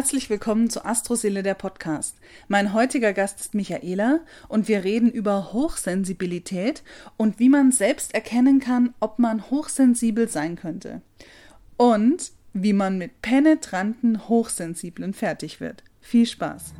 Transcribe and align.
Herzlich 0.00 0.30
willkommen 0.30 0.70
zu 0.70 0.86
Astroseele 0.86 1.42
der 1.42 1.52
Podcast. 1.52 2.16
Mein 2.48 2.72
heutiger 2.72 3.12
Gast 3.12 3.38
ist 3.38 3.54
Michaela 3.54 4.20
und 4.48 4.66
wir 4.66 4.82
reden 4.82 5.10
über 5.12 5.52
Hochsensibilität 5.52 6.82
und 7.18 7.38
wie 7.38 7.50
man 7.50 7.70
selbst 7.70 8.14
erkennen 8.14 8.60
kann, 8.60 8.94
ob 9.00 9.18
man 9.18 9.50
hochsensibel 9.50 10.26
sein 10.26 10.56
könnte. 10.56 11.02
Und 11.76 12.32
wie 12.54 12.72
man 12.72 12.96
mit 12.96 13.20
penetranten 13.20 14.26
Hochsensiblen 14.26 15.12
fertig 15.12 15.60
wird. 15.60 15.84
Viel 16.00 16.24
Spaß! 16.24 16.72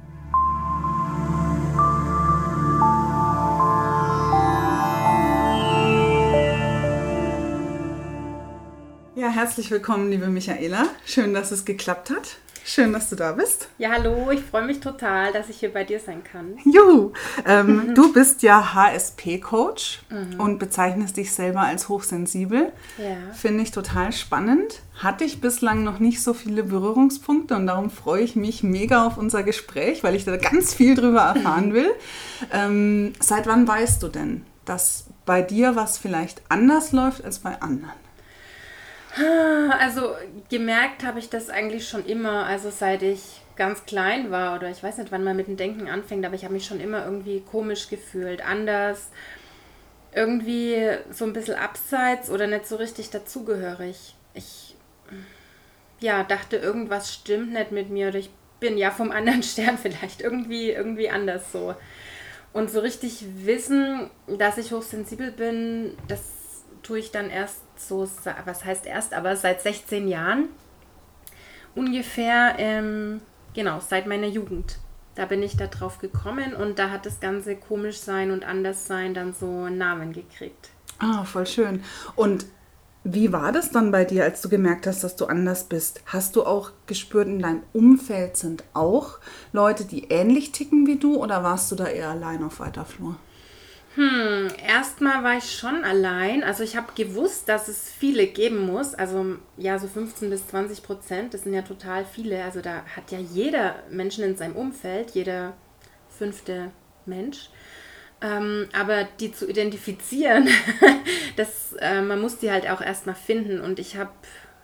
Ja, 9.15 9.29
herzlich 9.29 9.71
willkommen, 9.71 10.11
liebe 10.11 10.29
Michaela. 10.29 10.87
Schön, 11.05 11.35
dass 11.35 11.51
es 11.51 11.67
geklappt 11.67 12.09
hat. 12.09 12.39
Schön, 12.73 12.93
dass 12.93 13.11
du 13.11 13.17
da 13.17 13.33
bist. 13.33 13.67
Ja, 13.79 13.91
hallo, 13.91 14.31
ich 14.31 14.43
freue 14.43 14.65
mich 14.65 14.79
total, 14.79 15.33
dass 15.33 15.49
ich 15.49 15.59
hier 15.59 15.73
bei 15.73 15.83
dir 15.83 15.99
sein 15.99 16.23
kann. 16.23 16.57
Juhu! 16.65 17.11
Ähm, 17.45 17.93
du 17.97 18.13
bist 18.13 18.45
ja 18.45 18.75
HSP-Coach 18.75 20.03
mhm. 20.09 20.39
und 20.39 20.61
bezeichnest 20.61 21.17
dich 21.17 21.33
selber 21.33 21.63
als 21.63 21.89
hochsensibel. 21.89 22.71
Ja. 22.97 23.35
Finde 23.35 23.65
ich 23.65 23.73
total 23.73 24.13
spannend. 24.13 24.83
Hatte 24.95 25.25
ich 25.25 25.41
bislang 25.41 25.83
noch 25.83 25.99
nicht 25.99 26.23
so 26.23 26.33
viele 26.33 26.63
Berührungspunkte 26.63 27.57
und 27.57 27.67
darum 27.67 27.91
freue 27.91 28.23
ich 28.23 28.37
mich 28.37 28.63
mega 28.63 29.05
auf 29.05 29.17
unser 29.19 29.43
Gespräch, 29.43 30.05
weil 30.05 30.15
ich 30.15 30.25
da 30.25 30.37
ganz 30.37 30.73
viel 30.73 30.95
drüber 30.95 31.23
erfahren 31.23 31.75
will. 31.75 31.91
Ähm, 32.53 33.15
seit 33.19 33.49
wann 33.49 33.67
weißt 33.67 34.01
du 34.01 34.07
denn, 34.07 34.47
dass 34.65 35.07
bei 35.27 35.43
dir 35.43 35.75
was 35.75 35.99
vielleicht 35.99 36.41
anders 36.49 36.93
läuft 36.93 37.25
als 37.25 37.41
bei 37.41 37.61
anderen? 37.61 37.99
Also 39.79 40.15
gemerkt 40.49 41.05
habe 41.05 41.19
ich 41.19 41.29
das 41.29 41.51
eigentlich 41.51 41.89
schon 41.89 42.05
immer, 42.07 42.47
also 42.47 42.71
seit 42.71 43.03
ich 43.03 43.41
ganz 43.57 43.85
klein 43.85 44.31
war 44.31 44.57
oder 44.57 44.71
ich 44.71 44.83
weiß 44.83 44.99
nicht, 44.99 45.13
wann 45.13 45.25
man 45.25 45.37
mit 45.37 45.47
dem 45.47 45.57
Denken 45.57 45.89
anfängt, 45.89 46.25
aber 46.25 46.35
ich 46.35 46.45
habe 46.45 46.55
mich 46.55 46.67
schon 46.67 46.81
immer 46.81 47.05
irgendwie 47.05 47.41
komisch 47.41 47.89
gefühlt, 47.89 48.45
anders, 48.47 49.11
irgendwie 50.15 50.77
so 51.11 51.25
ein 51.25 51.33
bisschen 51.33 51.57
abseits 51.57 52.31
oder 52.31 52.47
nicht 52.47 52.67
so 52.67 52.77
richtig 52.77 53.11
dazugehörig. 53.11 54.15
Ich 54.35 54.77
ja, 56.01 56.25
dachte, 56.25 56.57
irgendwas 56.57 57.13
stimmt 57.13 57.53
nicht 57.53 57.73
mit 57.73 57.91
mir 57.91 58.09
oder 58.09 58.19
ich 58.19 58.31
bin 58.59 58.79
ja 58.79 58.91
vom 58.91 59.11
anderen 59.11 59.43
Stern 59.45 59.79
vielleicht 59.79 60.21
irgendwie 60.21 60.71
irgendwie 60.71 61.11
anders 61.11 61.53
so. 61.53 61.75
Und 62.53 62.71
so 62.71 62.81
richtig 62.81 63.25
wissen, 63.45 64.11
dass 64.27 64.59
ich 64.59 64.73
hochsensibel 64.73 65.31
bin, 65.31 65.97
das 66.09 66.40
tue 66.83 66.99
ich 66.99 67.11
dann 67.11 67.31
erst 67.31 67.61
so, 67.77 68.09
was 68.45 68.65
heißt 68.65 68.87
erst, 68.87 69.15
aber 69.15 69.37
seit 69.37 69.63
16 69.63 70.09
Jahren 70.09 70.49
ungefähr, 71.75 72.55
ähm, 72.59 73.21
genau, 73.55 73.81
seit 73.81 74.07
meiner 74.07 74.27
Jugend. 74.27 74.79
Da 75.15 75.27
bin 75.27 75.43
ich 75.43 75.57
da 75.57 75.67
drauf 75.67 75.99
gekommen 75.99 76.55
und 76.55 76.79
da 76.79 76.91
hat 76.91 77.05
das 77.05 77.21
ganze 77.21 77.57
komisch 77.57 77.99
sein 77.99 78.31
und 78.31 78.45
anders 78.45 78.87
sein 78.87 79.13
dann 79.13 79.33
so 79.33 79.47
einen 79.47 79.79
Namen 79.79 80.13
gekriegt. 80.13 80.71
Ah, 80.99 81.25
voll 81.25 81.47
schön. 81.47 81.83
Und 82.15 82.47
wie 83.03 83.33
war 83.33 83.51
das 83.51 83.71
dann 83.71 83.91
bei 83.91 84.05
dir, 84.05 84.25
als 84.25 84.43
du 84.43 84.49
gemerkt 84.49 84.87
hast, 84.87 85.03
dass 85.03 85.17
du 85.17 85.27
anders 85.27 85.65
bist? 85.65 86.03
Hast 86.07 86.37
du 86.37 86.45
auch 86.45 86.73
gespürt, 86.87 87.27
in 87.29 87.41
deinem 87.41 87.63
Umfeld 87.73 88.37
sind 88.37 88.63
auch 88.75 89.19
Leute, 89.53 89.85
die 89.85 90.05
ähnlich 90.11 90.53
ticken 90.53 90.87
wie 90.87 90.97
du 90.97 91.17
oder 91.17 91.43
warst 91.43 91.73
du 91.73 91.77
da 91.77 91.87
eher 91.87 92.11
allein 92.11 92.45
auf 92.45 92.61
weiter 92.61 92.85
Flur? 92.85 93.17
Hm, 93.97 94.49
erstmal 94.65 95.25
war 95.25 95.37
ich 95.37 95.59
schon 95.59 95.83
allein. 95.85 96.45
Also 96.45 96.63
ich 96.63 96.77
habe 96.77 96.93
gewusst, 96.95 97.49
dass 97.49 97.67
es 97.67 97.91
viele 97.91 98.27
geben 98.29 98.67
muss. 98.67 98.95
Also 98.95 99.37
ja, 99.57 99.79
so 99.79 99.89
15 99.89 100.31
bis 100.31 100.47
20 100.49 100.83
Prozent, 100.83 101.35
das 101.35 101.43
sind 101.43 101.55
ja 101.55 101.63
total 101.63 102.05
viele. 102.05 102.45
Also 102.45 102.61
da 102.61 102.85
hat 102.95 103.11
ja 103.11 103.19
jeder 103.19 103.83
Menschen 103.91 104.23
in 104.23 104.37
seinem 104.37 104.55
Umfeld, 104.55 105.11
jeder 105.11 105.55
fünfte 106.09 106.71
Mensch. 107.05 107.51
Ähm, 108.23 108.69
aber 108.79 109.09
die 109.19 109.33
zu 109.33 109.49
identifizieren, 109.49 110.49
das, 111.37 111.73
äh, 111.81 112.03
man 112.03 112.21
muss 112.21 112.39
die 112.39 112.51
halt 112.51 112.69
auch 112.71 112.81
erstmal 112.81 113.17
finden. 113.17 113.61
Und 113.61 113.81
ich 113.81 113.97
habe 113.97 114.11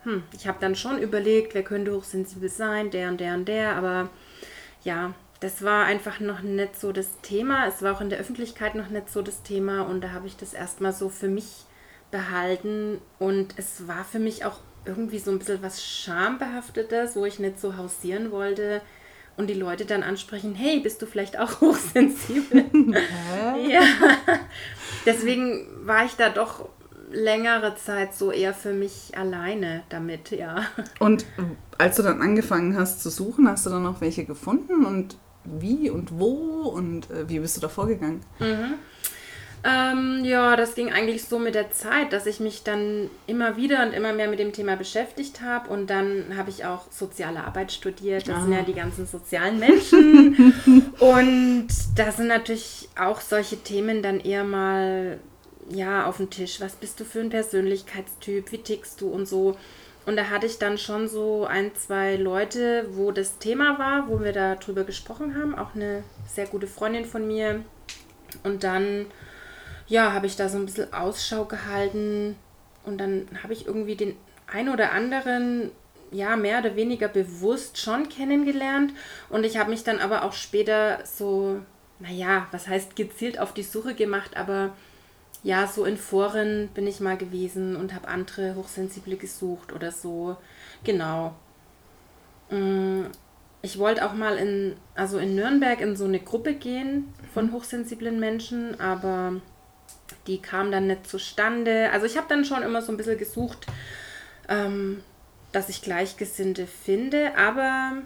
hm, 0.05 0.23
hab 0.47 0.61
dann 0.61 0.77
schon 0.77 0.99
überlegt, 1.01 1.55
wer 1.55 1.65
könnte 1.65 1.93
hochsensibel 1.93 2.49
sein, 2.49 2.91
der 2.91 3.09
und 3.09 3.19
der 3.21 3.35
und 3.35 3.47
der. 3.49 3.75
Aber 3.75 4.09
ja, 4.85 5.15
das 5.41 5.63
war 5.63 5.85
einfach 5.85 6.21
noch 6.21 6.41
nicht 6.41 6.81
so 6.81 6.93
das 6.93 7.21
Thema. 7.23 7.67
Es 7.67 7.83
war 7.83 7.95
auch 7.95 8.01
in 8.01 8.11
der 8.11 8.19
Öffentlichkeit 8.19 8.75
noch 8.75 8.89
nicht 8.89 9.11
so 9.11 9.23
das 9.23 9.43
Thema 9.43 9.83
und 9.83 10.03
da 10.03 10.13
habe 10.13 10.27
ich 10.27 10.37
das 10.37 10.55
erstmal 10.55 10.93
so 10.93 11.09
für 11.09 11.29
mich 11.29 11.65
behalten 12.11 13.01
und 13.19 13.55
es 13.57 13.89
war 13.89 14.05
für 14.05 14.19
mich 14.19 14.45
auch 14.45 14.61
irgendwie 14.85 15.19
so 15.19 15.31
ein 15.31 15.39
bisschen 15.39 15.63
was 15.63 15.85
Schambehaftetes, 15.85 17.17
wo 17.17 17.25
ich 17.25 17.39
nicht 17.39 17.61
so 17.61 17.77
hausieren 17.77 18.31
wollte 18.31 18.81
und 19.37 19.49
die 19.49 19.55
Leute 19.55 19.85
dann 19.85 20.03
ansprechen, 20.03 20.55
hey, 20.55 20.81
bist 20.81 21.03
du 21.03 21.07
vielleicht 21.07 21.39
auch 21.39 21.61
hochsensibel? 21.61 22.65
ja. 23.69 23.83
Deswegen 25.05 25.67
war 25.85 26.05
ich 26.05 26.15
da 26.15 26.31
doch 26.31 26.69
längere 27.11 27.77
Zeit 27.77 28.15
so 28.15 28.33
eher 28.33 28.55
für 28.55 28.73
mich 28.73 29.17
alleine 29.17 29.83
damit, 29.89 30.31
ja. 30.31 30.67
Und 30.99 31.25
als 31.79 31.97
du 31.97 32.03
dann 32.03 32.21
angefangen 32.21 32.77
hast 32.77 33.03
zu 33.03 33.11
suchen, 33.11 33.49
hast 33.49 33.67
du 33.67 33.71
dann 33.71 33.83
noch 33.83 34.01
welche 34.01 34.25
gefunden 34.25 34.85
und 34.85 35.17
wie 35.59 35.91
und 35.91 36.19
wo 36.19 36.69
und 36.69 37.11
äh, 37.11 37.29
wie 37.29 37.39
bist 37.39 37.57
du 37.57 37.61
da 37.61 37.69
vorgegangen? 37.69 38.21
Mhm. 38.39 38.75
Ähm, 39.65 40.25
ja, 40.25 40.55
das 40.55 40.77
ging 40.77 40.93
eigentlich 40.93 41.25
so 41.25 41.41
mit 41.41 41.57
der 41.57 41.73
Zeit, 41.73 42.13
dass 42.13 42.27
ich 42.27 42.39
mich 42.39 42.63
dann 42.63 43.11
immer 43.27 43.57
wieder 43.57 43.85
und 43.85 43.95
immer 43.95 44.13
mehr 44.13 44.29
mit 44.29 44.39
dem 44.39 44.53
Thema 44.53 44.77
beschäftigt 44.77 45.41
habe 45.41 45.71
und 45.71 45.91
dann 45.91 46.37
habe 46.37 46.51
ich 46.51 46.65
auch 46.65 46.91
soziale 46.93 47.43
Arbeit 47.43 47.73
studiert. 47.73 48.29
Das 48.29 48.37
ah. 48.37 48.43
sind 48.43 48.53
ja 48.53 48.61
ah. 48.61 48.65
die 48.65 48.75
ganzen 48.75 49.07
sozialen 49.07 49.59
Menschen 49.59 50.55
und 51.01 51.69
da 51.97 52.13
sind 52.13 52.29
natürlich 52.29 52.89
auch 52.97 53.21
solche 53.21 53.57
Themen 53.57 54.03
dann 54.03 54.21
eher 54.21 54.45
mal 54.45 55.19
ja 55.69 56.07
auf 56.07 56.19
dem 56.19 56.31
Tisch. 56.31 56.61
Was 56.61 56.77
bist 56.77 57.01
du 57.01 57.05
für 57.05 57.21
ein 57.21 57.31
Persönlichkeitstyp? 57.31 58.53
Wie 58.53 58.59
tickst 58.59 59.01
du 59.01 59.09
und 59.09 59.27
so? 59.27 59.57
Und 60.07 60.15
da 60.17 60.31
hatte 60.31 60.47
ich 60.47 60.59
dann 60.59 60.79
schon 60.79 61.09
so 61.09 61.47
ein, 61.47 61.75
zwei 61.75 62.15
Leute, 62.15 62.87
wo 62.93 63.11
das 63.11 63.39
Thema 63.39 63.79
war, 63.81 64.09
wo 64.09 64.21
wir 64.21 64.33
da 64.33 64.55
drüber 64.55 64.85
gesprochen 64.85 65.37
haben. 65.37 65.59
Auch 65.59 65.75
eine 65.75 66.05
sehr 66.29 66.47
gute 66.47 66.69
Freundin 66.69 67.05
von 67.05 67.27
mir. 67.27 67.65
Und 68.45 68.63
dann, 68.63 69.07
ja, 69.89 70.13
habe 70.13 70.27
ich 70.27 70.37
da 70.37 70.49
so 70.49 70.59
ein 70.59 70.67
bisschen 70.67 70.93
Ausschau 70.93 71.45
gehalten. 71.45 72.37
Und 72.85 72.99
dann 72.99 73.27
habe 73.43 73.53
ich 73.53 73.67
irgendwie 73.67 73.97
den 73.97 74.17
ein 74.47 74.69
oder 74.69 74.93
anderen, 74.93 75.73
ja, 76.13 76.37
mehr 76.37 76.61
oder 76.61 76.77
weniger 76.77 77.09
bewusst 77.09 77.77
schon 77.79 78.09
kennengelernt. 78.09 78.93
Und 79.29 79.45
ich 79.45 79.59
habe 79.59 79.71
mich 79.71 79.83
dann 79.83 79.99
aber 79.99 80.23
auch 80.23 80.35
später 80.35 81.01
so, 81.05 81.61
naja, 81.99 82.47
was 82.53 82.69
heißt 82.69 82.95
gezielt 82.95 83.41
auf 83.41 83.55
die 83.55 83.65
Suche 83.65 83.95
gemacht, 83.95 84.37
aber 84.37 84.71
ja, 85.43 85.67
so 85.67 85.85
in 85.85 85.97
Foren 85.97 86.69
bin 86.75 86.87
ich 86.87 87.01
mal 87.01 87.17
gewesen 87.17 87.77
und 87.77 87.95
habe 87.95 88.09
andere 88.09 88.55
Hochsensible 88.57 89.17
gesucht 89.17 89.73
oder 89.73 89.93
so. 89.93 90.37
Genau. 90.85 91.35
Mm, 92.51 93.05
ich 93.63 93.79
wollte 93.79 94.05
auch 94.07 94.13
mal 94.13 94.37
in, 94.37 94.77
also 94.95 95.19
in 95.19 95.35
Nürnberg 95.35 95.81
in 95.81 95.97
so 95.97 96.05
eine 96.05 96.21
Gruppe 96.21 96.55
gehen 96.55 97.13
von 97.33 97.53
hochsensiblen 97.53 98.21
Menschen, 98.21 98.81
aber 98.81 99.41
die 100.27 100.41
kam 100.41 100.71
dann 100.71 100.87
nicht 100.87 101.07
zustande. 101.09 101.91
Also 101.93 102.07
ich 102.07 102.17
habe 102.17 102.27
dann 102.29 102.45
schon 102.45 102.63
immer 102.63 102.83
so 102.83 102.93
ein 102.93 102.97
bisschen 102.97 103.19
gesucht, 103.19 103.67
ähm, 104.49 105.03
dass 105.53 105.69
ich 105.69 105.83
Gleichgesinnte 105.83 106.67
finde, 106.67 107.37
aber 107.37 108.03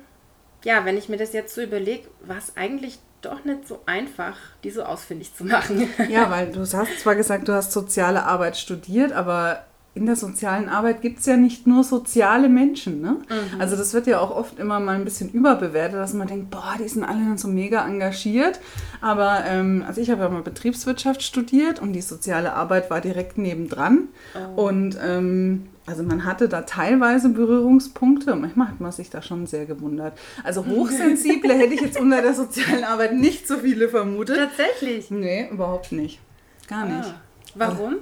ja, 0.65 0.85
wenn 0.85 0.97
ich 0.97 1.09
mir 1.09 1.17
das 1.17 1.33
jetzt 1.33 1.55
so 1.55 1.63
überlege, 1.63 2.09
was 2.21 2.57
eigentlich 2.57 2.99
doch 3.23 3.45
nicht 3.45 3.67
so 3.67 3.81
einfach, 3.87 4.37
die 4.65 4.71
so 4.71 4.83
ausfindig 4.83 5.35
zu 5.35 5.45
machen. 5.45 5.89
Ja, 6.09 6.31
weil 6.31 6.51
du 6.51 6.61
hast 6.61 7.01
zwar 7.01 7.15
gesagt, 7.15 7.49
du 7.49 7.53
hast 7.53 7.73
soziale 7.73 8.25
Arbeit 8.25 8.57
studiert, 8.57 9.13
aber 9.13 9.65
in 9.95 10.07
der 10.07 10.17
sozialen 10.17 10.69
Arbeit 10.69 11.03
gibt 11.03 11.19
es 11.19 11.27
ja 11.27 11.37
nicht 11.37 11.67
nur 11.67 11.83
soziale 11.83 12.49
Menschen. 12.49 13.01
Ne? 13.01 13.17
Mhm. 13.29 13.61
Also 13.61 13.77
das 13.77 13.93
wird 13.93 14.07
ja 14.07 14.21
auch 14.21 14.31
oft 14.31 14.59
immer 14.59 14.79
mal 14.79 14.95
ein 14.95 15.05
bisschen 15.05 15.31
überbewertet, 15.31 15.99
dass 15.99 16.15
man 16.15 16.29
denkt, 16.29 16.51
boah, 16.51 16.77
die 16.79 16.89
sind 16.89 17.03
alle 17.03 17.37
so 17.37 17.49
mega 17.49 17.87
engagiert. 17.87 18.61
Aber 19.01 19.45
ähm, 19.47 19.85
also 19.87 20.01
ich 20.01 20.11
habe 20.11 20.23
ja 20.23 20.29
mal 20.29 20.43
Betriebswirtschaft 20.43 21.23
studiert 21.23 21.81
und 21.81 21.93
die 21.93 22.03
soziale 22.03 22.53
Arbeit 22.53 22.89
war 22.89 23.01
direkt 23.01 23.37
nebendran. 23.37 24.09
Oh. 24.35 24.69
Und 24.69 24.97
ähm, 25.05 25.67
also 25.91 26.05
man 26.05 26.25
hatte 26.25 26.49
da 26.49 26.63
teilweise 26.63 27.31
Berührungspunkte 27.31 28.33
und 28.33 28.43
manchmal 28.43 28.69
hat 28.69 28.81
man 28.81 28.93
sich 28.93 29.11
da 29.11 29.23
schon 29.23 29.47
sehr 29.47 29.67
gewundert. 29.67 30.17
Also 30.45 30.65
Hochsensible 30.65 31.53
hätte 31.53 31.75
ich 31.75 31.81
jetzt 31.81 31.99
unter 31.99 32.23
der 32.23 32.33
sozialen 32.33 32.85
Arbeit 32.85 33.15
nicht 33.15 33.49
so 33.49 33.57
viele 33.57 33.89
vermutet. 33.89 34.37
Tatsächlich? 34.37 35.11
Nee, 35.11 35.49
überhaupt 35.51 35.91
nicht. 35.91 36.21
Gar 36.69 36.87
nicht. 36.87 37.09
Ah. 37.09 37.21
Warum? 37.57 37.97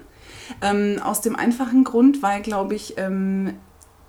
Ähm, 0.60 1.00
aus 1.02 1.22
dem 1.22 1.34
einfachen 1.34 1.82
Grund, 1.82 2.22
weil, 2.22 2.42
glaube 2.42 2.74
ich, 2.74 2.98
ähm, 2.98 3.54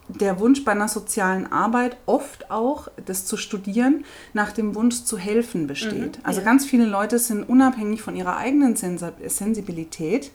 der 0.09 0.41
Wunsch 0.41 0.65
bei 0.65 0.73
einer 0.73 0.89
sozialen 0.89 1.49
Arbeit 1.49 1.95
oft 2.05 2.51
auch, 2.51 2.89
das 3.05 3.25
zu 3.25 3.37
studieren, 3.37 4.03
nach 4.33 4.51
dem 4.51 4.75
Wunsch 4.75 5.03
zu 5.03 5.17
helfen 5.17 5.67
besteht. 5.67 6.17
Mhm, 6.17 6.23
also 6.23 6.41
ja. 6.41 6.45
ganz 6.45 6.65
viele 6.65 6.85
Leute 6.85 7.17
sind 7.17 7.47
unabhängig 7.47 8.01
von 8.01 8.17
ihrer 8.17 8.35
eigenen 8.35 8.75
Sensibilität 8.75 10.31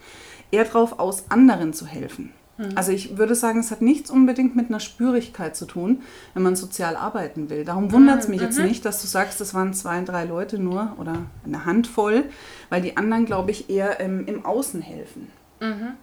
eher 0.51 0.65
darauf 0.65 0.99
aus, 0.99 1.25
anderen 1.29 1.75
zu 1.75 1.87
helfen. 1.87 2.33
Mhm. 2.57 2.71
Also 2.75 2.93
ich 2.93 3.17
würde 3.19 3.35
sagen, 3.35 3.61
es 3.61 3.71
hat 3.71 3.83
nichts 3.83 4.11
unbedingt 4.11 4.55
mit 4.57 4.69
einer 4.69 4.81
Spürigkeit 4.81 5.57
zu 5.57 5.67
tun, 5.67 6.03
wenn 6.35 6.43
man 6.43 6.57
sozial 6.57 6.97
arbeiten 6.97 7.51
will. 7.51 7.65
Darum 7.65 7.93
wundert 7.93 8.21
es 8.21 8.29
mich 8.29 8.41
mhm. 8.41 8.47
jetzt 8.47 8.59
nicht, 8.59 8.85
dass 8.85 9.01
du 9.01 9.07
sagst, 9.07 9.41
das 9.41 9.55
waren 9.55 9.75
zwei, 9.75 10.01
drei 10.03 10.25
Leute 10.25 10.59
nur 10.59 10.95
oder 10.99 11.27
eine 11.45 11.65
Handvoll, 11.65 12.25
weil 12.71 12.83
die 12.83 12.97
anderen, 12.97 13.27
glaube 13.27 13.51
ich, 13.51 13.71
eher 13.71 14.01
ähm, 14.01 14.27
im 14.27 14.45
Außen 14.45 14.81
helfen. 14.81 15.31
Mhm. 15.61 15.95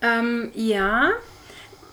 Ähm, 0.00 0.50
ja, 0.54 1.10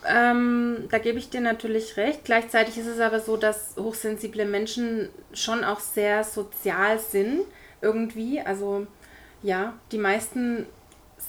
ähm, 0.08 0.86
da 0.90 0.98
gebe 1.00 1.18
ich 1.18 1.30
dir 1.30 1.42
natürlich 1.42 1.98
recht. 1.98 2.26
Gleichzeitig 2.26 2.78
ist 2.78 2.88
es 2.88 3.00
aber 3.00 3.20
so, 3.20 3.38
dass 3.38 3.76
hochsensible 3.78 4.46
Menschen 4.46 5.10
schon 5.34 5.64
auch 5.64 5.80
sehr 5.80 6.24
sozial 6.24 7.00
sind, 7.00 7.42
irgendwie. 7.82 8.40
Also 8.40 8.86
ja, 9.42 9.74
die 9.92 9.98
meisten 9.98 10.66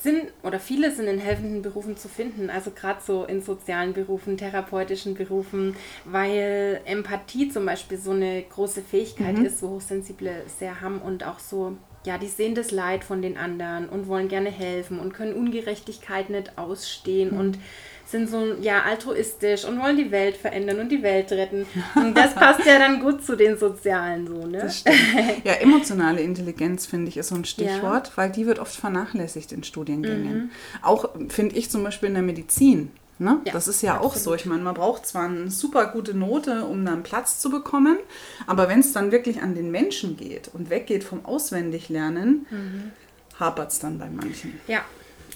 sind 0.03 0.33
oder 0.43 0.61
viele 0.61 0.91
sind 0.91 1.07
in 1.07 1.19
helfenden 1.19 1.63
Berufen 1.63 1.97
zu 1.97 2.09
finden, 2.09 2.51
also 2.51 2.71
gerade 2.71 3.01
so 3.05 3.25
in 3.25 3.43
sozialen 3.43 3.93
Berufen, 3.93 4.37
therapeutischen 4.37 5.15
Berufen, 5.15 5.77
weil 6.05 6.81
Empathie 6.85 7.49
zum 7.49 7.67
Beispiel 7.67 7.99
so 7.99 8.13
eine 8.13 8.43
große 8.43 8.83
Fähigkeit 8.83 9.39
mhm. 9.39 9.47
ist, 9.47 9.63
wo 9.63 9.71
Hochsensible 9.71 10.45
sehr 10.59 10.81
haben 10.81 11.01
und 11.01 11.25
auch 11.25 11.39
so 11.39 11.77
ja, 12.07 12.19
die 12.19 12.29
sehen 12.29 12.55
das 12.55 12.71
Leid 12.71 13.05
von 13.05 13.21
den 13.21 13.37
anderen 13.37 13.89
und 13.89 14.09
wollen 14.09 14.29
gerne 14.29 14.51
helfen 14.51 14.99
und 14.99 15.13
können 15.13 15.35
Ungerechtigkeit 15.35 16.31
nicht 16.31 16.57
ausstehen 16.57 17.33
mhm. 17.33 17.41
und 17.41 17.59
sind 18.07 18.31
so 18.31 18.55
ja 18.61 18.83
altruistisch 18.85 19.65
und 19.65 19.83
wollen 19.83 19.97
die 19.97 20.13
Welt 20.13 20.37
verändern 20.37 20.79
und 20.79 20.91
die 20.91 21.03
Welt 21.03 21.33
retten. 21.33 21.67
Und 21.97 22.17
das 22.17 22.35
passt 22.35 22.65
ja 22.65 22.79
dann 22.79 23.01
gut 23.01 23.25
zu 23.25 23.37
den 23.37 23.59
Sozialen 23.59 24.29
so, 24.29 24.47
ne? 24.47 24.59
Das 24.59 24.79
stimmt. 24.79 24.97
Ja, 25.45 25.55
emotionale 25.55 26.21
Intelligenz 26.21 26.87
finde 26.87 27.09
ich 27.09 27.17
ist 27.17 27.29
so 27.29 27.35
ein 27.35 27.45
Stichwort, 27.45 28.09
ja. 28.09 28.13
weil 28.17 28.31
die 28.31 28.47
wird 28.47 28.61
oft 28.61 28.77
vernachlässigt 28.77 29.51
in 29.51 29.65
Studiengängen. 29.65 30.35
Mhm. 30.35 30.51
Auch 30.83 31.11
finde 31.29 31.57
ich 31.57 31.69
zum 31.69 31.83
Beispiel 31.83 32.09
in 32.09 32.15
der 32.15 32.23
Medizin. 32.23 32.93
Ne? 33.19 33.41
Ja, 33.47 33.53
das 33.53 33.67
ist 33.67 33.83
ja 33.83 33.95
absolut. 33.95 34.13
auch 34.13 34.17
so. 34.17 34.35
Ich 34.35 34.45
meine, 34.45 34.63
man 34.63 34.75
braucht 34.75 35.07
zwar 35.07 35.25
eine 35.25 35.51
super 35.51 35.87
gute 35.87 36.15
Note, 36.15 36.65
um 36.65 36.85
dann 36.85 37.03
Platz 37.03 37.41
zu 37.41 37.51
bekommen, 37.51 37.99
aber 38.47 38.69
wenn 38.69 38.81
es 38.81 38.93
dann 38.93 39.11
wirklich 39.11 39.41
an 39.41 39.55
den 39.55 39.71
Menschen 39.71 40.17
geht 40.17 40.51
und 40.53 40.69
weggeht 40.69 41.03
vom 41.03 41.25
Auswendiglernen, 41.25 42.47
mhm. 42.51 42.93
hapert 43.41 43.73
es 43.73 43.79
dann 43.79 43.99
bei 43.99 44.11
manchen. 44.11 44.61
Ja, 44.67 44.85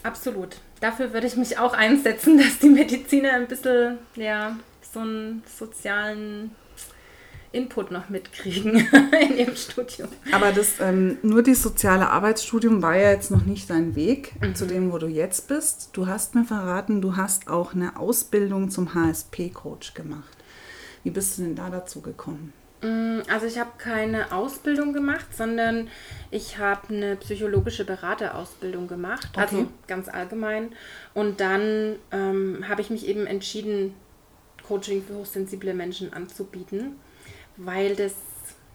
absolut. 0.02 0.56
Dafür 0.80 1.14
würde 1.14 1.26
ich 1.26 1.36
mich 1.36 1.58
auch 1.58 1.72
einsetzen, 1.72 2.38
dass 2.42 2.58
die 2.58 2.68
Mediziner 2.68 3.32
ein 3.32 3.46
bisschen 3.46 3.98
ja, 4.14 4.56
so 4.92 5.00
einen 5.00 5.42
sozialen 5.58 6.54
Input 7.52 7.90
noch 7.90 8.08
mitkriegen 8.08 8.76
in 9.28 9.36
ihrem 9.36 9.56
Studium. 9.56 10.08
Aber 10.30 10.52
das, 10.52 10.78
ähm, 10.80 11.18
nur 11.22 11.42
das 11.42 11.62
soziale 11.62 12.08
Arbeitsstudium 12.08 12.80
war 12.82 12.96
ja 12.96 13.10
jetzt 13.10 13.30
noch 13.30 13.44
nicht 13.44 13.68
dein 13.70 13.96
Weg 13.96 14.32
mhm. 14.40 14.54
zu 14.54 14.66
dem, 14.66 14.92
wo 14.92 14.98
du 14.98 15.08
jetzt 15.08 15.48
bist. 15.48 15.90
Du 15.92 16.06
hast 16.06 16.34
mir 16.34 16.44
verraten, 16.44 17.00
du 17.00 17.16
hast 17.16 17.48
auch 17.48 17.74
eine 17.74 17.96
Ausbildung 17.96 18.70
zum 18.70 18.94
HSP-Coach 18.94 19.94
gemacht. 19.94 20.36
Wie 21.02 21.10
bist 21.10 21.38
du 21.38 21.42
denn 21.42 21.56
da 21.56 21.70
dazu 21.70 22.00
gekommen? 22.02 22.52
Mm, 22.82 23.20
also 23.28 23.46
ich 23.46 23.58
habe 23.58 23.70
keine 23.78 24.30
Ausbildung 24.30 24.92
gemacht, 24.92 25.36
sondern 25.36 25.88
ich 26.30 26.58
habe 26.58 26.94
eine 26.94 27.16
psychologische 27.16 27.84
Beraterausbildung 27.84 28.86
gemacht, 28.86 29.28
okay. 29.32 29.40
also 29.40 29.68
ganz 29.88 30.08
allgemein. 30.08 30.70
Und 31.14 31.40
dann 31.40 31.96
ähm, 32.12 32.64
habe 32.68 32.80
ich 32.80 32.90
mich 32.90 33.08
eben 33.08 33.26
entschieden, 33.26 33.94
Coaching 34.68 35.02
für 35.02 35.14
hochsensible 35.14 35.74
Menschen 35.74 36.12
anzubieten 36.12 36.94
weil 37.56 37.96
das 37.96 38.14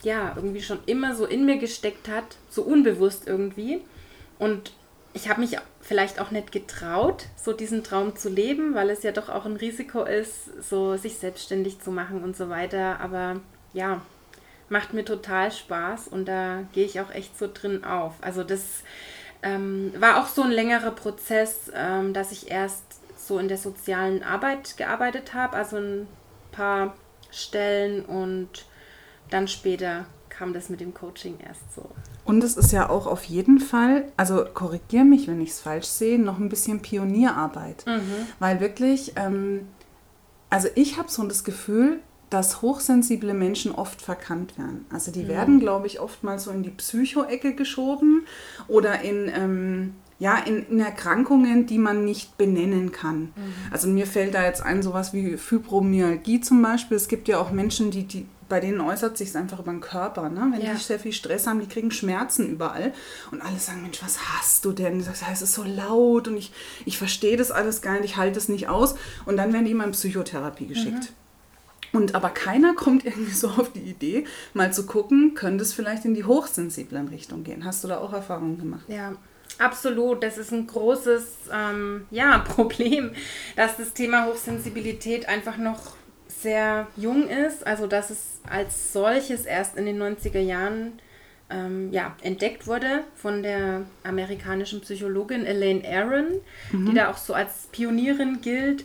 ja 0.03 0.33
irgendwie 0.35 0.61
schon 0.61 0.79
immer 0.85 1.15
so 1.15 1.25
in 1.25 1.45
mir 1.45 1.57
gesteckt 1.57 2.07
hat, 2.07 2.37
so 2.49 2.61
unbewusst 2.61 3.27
irgendwie. 3.27 3.81
Und 4.37 4.71
ich 5.13 5.29
habe 5.29 5.41
mich 5.41 5.57
vielleicht 5.81 6.19
auch 6.19 6.31
nicht 6.31 6.51
getraut, 6.51 7.25
so 7.41 7.53
diesen 7.53 7.83
Traum 7.83 8.15
zu 8.15 8.29
leben, 8.29 8.75
weil 8.75 8.89
es 8.89 9.03
ja 9.03 9.11
doch 9.11 9.29
auch 9.29 9.45
ein 9.45 9.55
Risiko 9.55 10.03
ist, 10.03 10.63
so 10.67 10.97
sich 10.97 11.17
selbstständig 11.17 11.79
zu 11.79 11.91
machen 11.91 12.23
und 12.23 12.35
so 12.35 12.49
weiter. 12.49 12.99
Aber 12.99 13.39
ja, 13.73 14.01
macht 14.69 14.93
mir 14.93 15.05
total 15.05 15.51
Spaß 15.51 16.07
und 16.09 16.25
da 16.25 16.63
gehe 16.73 16.85
ich 16.85 16.99
auch 16.99 17.11
echt 17.11 17.37
so 17.37 17.49
drin 17.51 17.83
auf. 17.83 18.13
Also 18.21 18.43
das 18.43 18.83
ähm, 19.43 19.93
war 19.99 20.21
auch 20.21 20.27
so 20.27 20.41
ein 20.41 20.51
längerer 20.51 20.91
Prozess, 20.91 21.71
ähm, 21.73 22.13
dass 22.13 22.31
ich 22.31 22.51
erst 22.51 22.83
so 23.17 23.39
in 23.39 23.47
der 23.47 23.57
sozialen 23.57 24.23
Arbeit 24.23 24.75
gearbeitet 24.77 25.33
habe, 25.33 25.55
also 25.55 25.77
ein 25.77 26.07
paar 26.51 26.95
Stellen 27.35 28.03
und 28.05 28.65
dann 29.29 29.47
später 29.47 30.05
kam 30.29 30.53
das 30.53 30.69
mit 30.69 30.81
dem 30.81 30.93
Coaching 30.93 31.37
erst 31.45 31.73
so. 31.73 31.89
Und 32.25 32.43
es 32.43 32.57
ist 32.57 32.71
ja 32.71 32.89
auch 32.89 33.07
auf 33.07 33.23
jeden 33.23 33.59
Fall, 33.59 34.11
also 34.17 34.45
korrigiere 34.53 35.05
mich, 35.05 35.27
wenn 35.27 35.39
ich 35.41 35.51
es 35.51 35.59
falsch 35.59 35.85
sehe, 35.87 36.19
noch 36.19 36.39
ein 36.39 36.49
bisschen 36.49 36.81
Pionierarbeit. 36.81 37.85
Mhm. 37.85 38.27
Weil 38.39 38.59
wirklich, 38.59 39.13
ähm, 39.15 39.67
also 40.49 40.67
ich 40.75 40.97
habe 40.97 41.09
so 41.09 41.23
das 41.23 41.43
Gefühl, 41.43 41.99
dass 42.29 42.61
hochsensible 42.61 43.33
Menschen 43.33 43.71
oft 43.73 44.01
verkannt 44.01 44.57
werden. 44.57 44.85
Also 44.91 45.11
die 45.11 45.23
mhm. 45.23 45.27
werden, 45.27 45.59
glaube 45.59 45.87
ich, 45.87 45.99
oft 45.99 46.23
mal 46.23 46.39
so 46.39 46.51
in 46.51 46.63
die 46.63 46.71
Psycho-Ecke 46.71 47.53
geschoben 47.55 48.25
oder 48.67 49.01
in... 49.01 49.29
Ähm, 49.33 49.95
ja, 50.17 50.37
in, 50.37 50.65
in, 50.69 50.79
Erkrankungen, 50.79 51.65
die 51.65 51.77
man 51.77 52.05
nicht 52.05 52.37
benennen 52.37 52.91
kann. 52.91 53.33
Mhm. 53.35 53.53
Also 53.71 53.87
mir 53.87 54.07
fällt 54.07 54.33
da 54.33 54.45
jetzt 54.45 54.61
ein, 54.61 54.81
sowas 54.81 55.13
wie 55.13 55.37
Fibromyalgie 55.37 56.39
zum 56.39 56.61
Beispiel. 56.61 56.95
Es 56.95 57.07
gibt 57.07 57.27
ja 57.27 57.37
auch 57.37 57.51
Menschen, 57.51 57.91
die, 57.91 58.03
die 58.03 58.25
bei 58.47 58.59
denen 58.59 58.79
äußert 58.79 59.17
sich 59.17 59.29
es 59.29 59.35
einfach 59.35 59.59
über 59.59 59.71
den 59.71 59.81
Körper. 59.81 60.29
Ne? 60.29 60.47
Wenn 60.51 60.61
ja. 60.61 60.73
die 60.73 60.79
sehr 60.79 60.99
viel 60.99 61.11
Stress 61.11 61.47
haben, 61.47 61.59
die 61.59 61.67
kriegen 61.67 61.91
Schmerzen 61.91 62.49
überall. 62.49 62.93
Und 63.31 63.41
alle 63.41 63.57
sagen, 63.57 63.81
Mensch, 63.81 64.01
was 64.03 64.19
hast 64.19 64.65
du 64.65 64.71
denn? 64.71 65.03
Das 65.03 65.25
heißt, 65.25 65.41
es 65.41 65.49
ist 65.49 65.55
so 65.55 65.63
laut 65.63 66.27
und 66.27 66.37
ich, 66.37 66.51
ich 66.85 66.97
verstehe 66.97 67.37
das 67.37 67.51
alles 67.51 67.81
gar 67.81 67.93
nicht, 67.95 68.05
ich 68.05 68.17
halte 68.17 68.37
es 68.37 68.47
nicht 68.47 68.69
aus. 68.69 68.95
Und 69.25 69.37
dann 69.37 69.51
werden 69.51 69.65
die 69.65 69.71
immer 69.71 69.85
in 69.85 69.91
Psychotherapie 69.91 70.67
geschickt. 70.67 70.93
Mhm. 71.91 71.99
Und 71.99 72.13
aber 72.13 72.29
keiner 72.29 72.73
kommt 72.75 73.05
irgendwie 73.05 73.31
so 73.31 73.47
auf 73.47 73.71
die 73.71 73.79
Idee, 73.79 74.25
mal 74.53 74.71
zu 74.71 74.85
gucken, 74.85 75.33
könnte 75.33 75.63
es 75.63 75.73
vielleicht 75.73 76.05
in 76.05 76.13
die 76.13 76.25
hochsensiblen 76.25 77.07
Richtung 77.07 77.43
gehen. 77.43 77.65
Hast 77.65 77.83
du 77.83 77.87
da 77.87 77.99
auch 77.99 78.13
Erfahrungen 78.13 78.59
gemacht? 78.59 78.85
Ja, 78.87 79.13
Absolut, 79.57 80.23
das 80.23 80.37
ist 80.37 80.51
ein 80.51 80.67
großes 80.67 81.49
ähm, 81.53 82.05
ja, 82.11 82.39
Problem, 82.55 83.11
dass 83.55 83.77
das 83.77 83.93
Thema 83.93 84.25
Hochsensibilität 84.25 85.27
einfach 85.27 85.57
noch 85.57 85.95
sehr 86.27 86.87
jung 86.97 87.29
ist, 87.29 87.65
also 87.65 87.87
dass 87.87 88.09
es 88.09 88.39
als 88.49 88.93
solches 88.93 89.45
erst 89.45 89.77
in 89.77 89.85
den 89.85 90.01
90er 90.01 90.39
Jahren 90.39 90.99
ähm, 91.49 91.91
ja, 91.91 92.15
entdeckt 92.21 92.67
wurde 92.67 93.03
von 93.15 93.43
der 93.43 93.81
amerikanischen 94.03 94.81
Psychologin 94.81 95.45
Elaine 95.45 95.83
Aron, 95.87 96.25
mhm. 96.71 96.85
die 96.87 96.93
da 96.93 97.09
auch 97.09 97.17
so 97.17 97.33
als 97.33 97.67
Pionierin 97.71 98.41
gilt. 98.41 98.83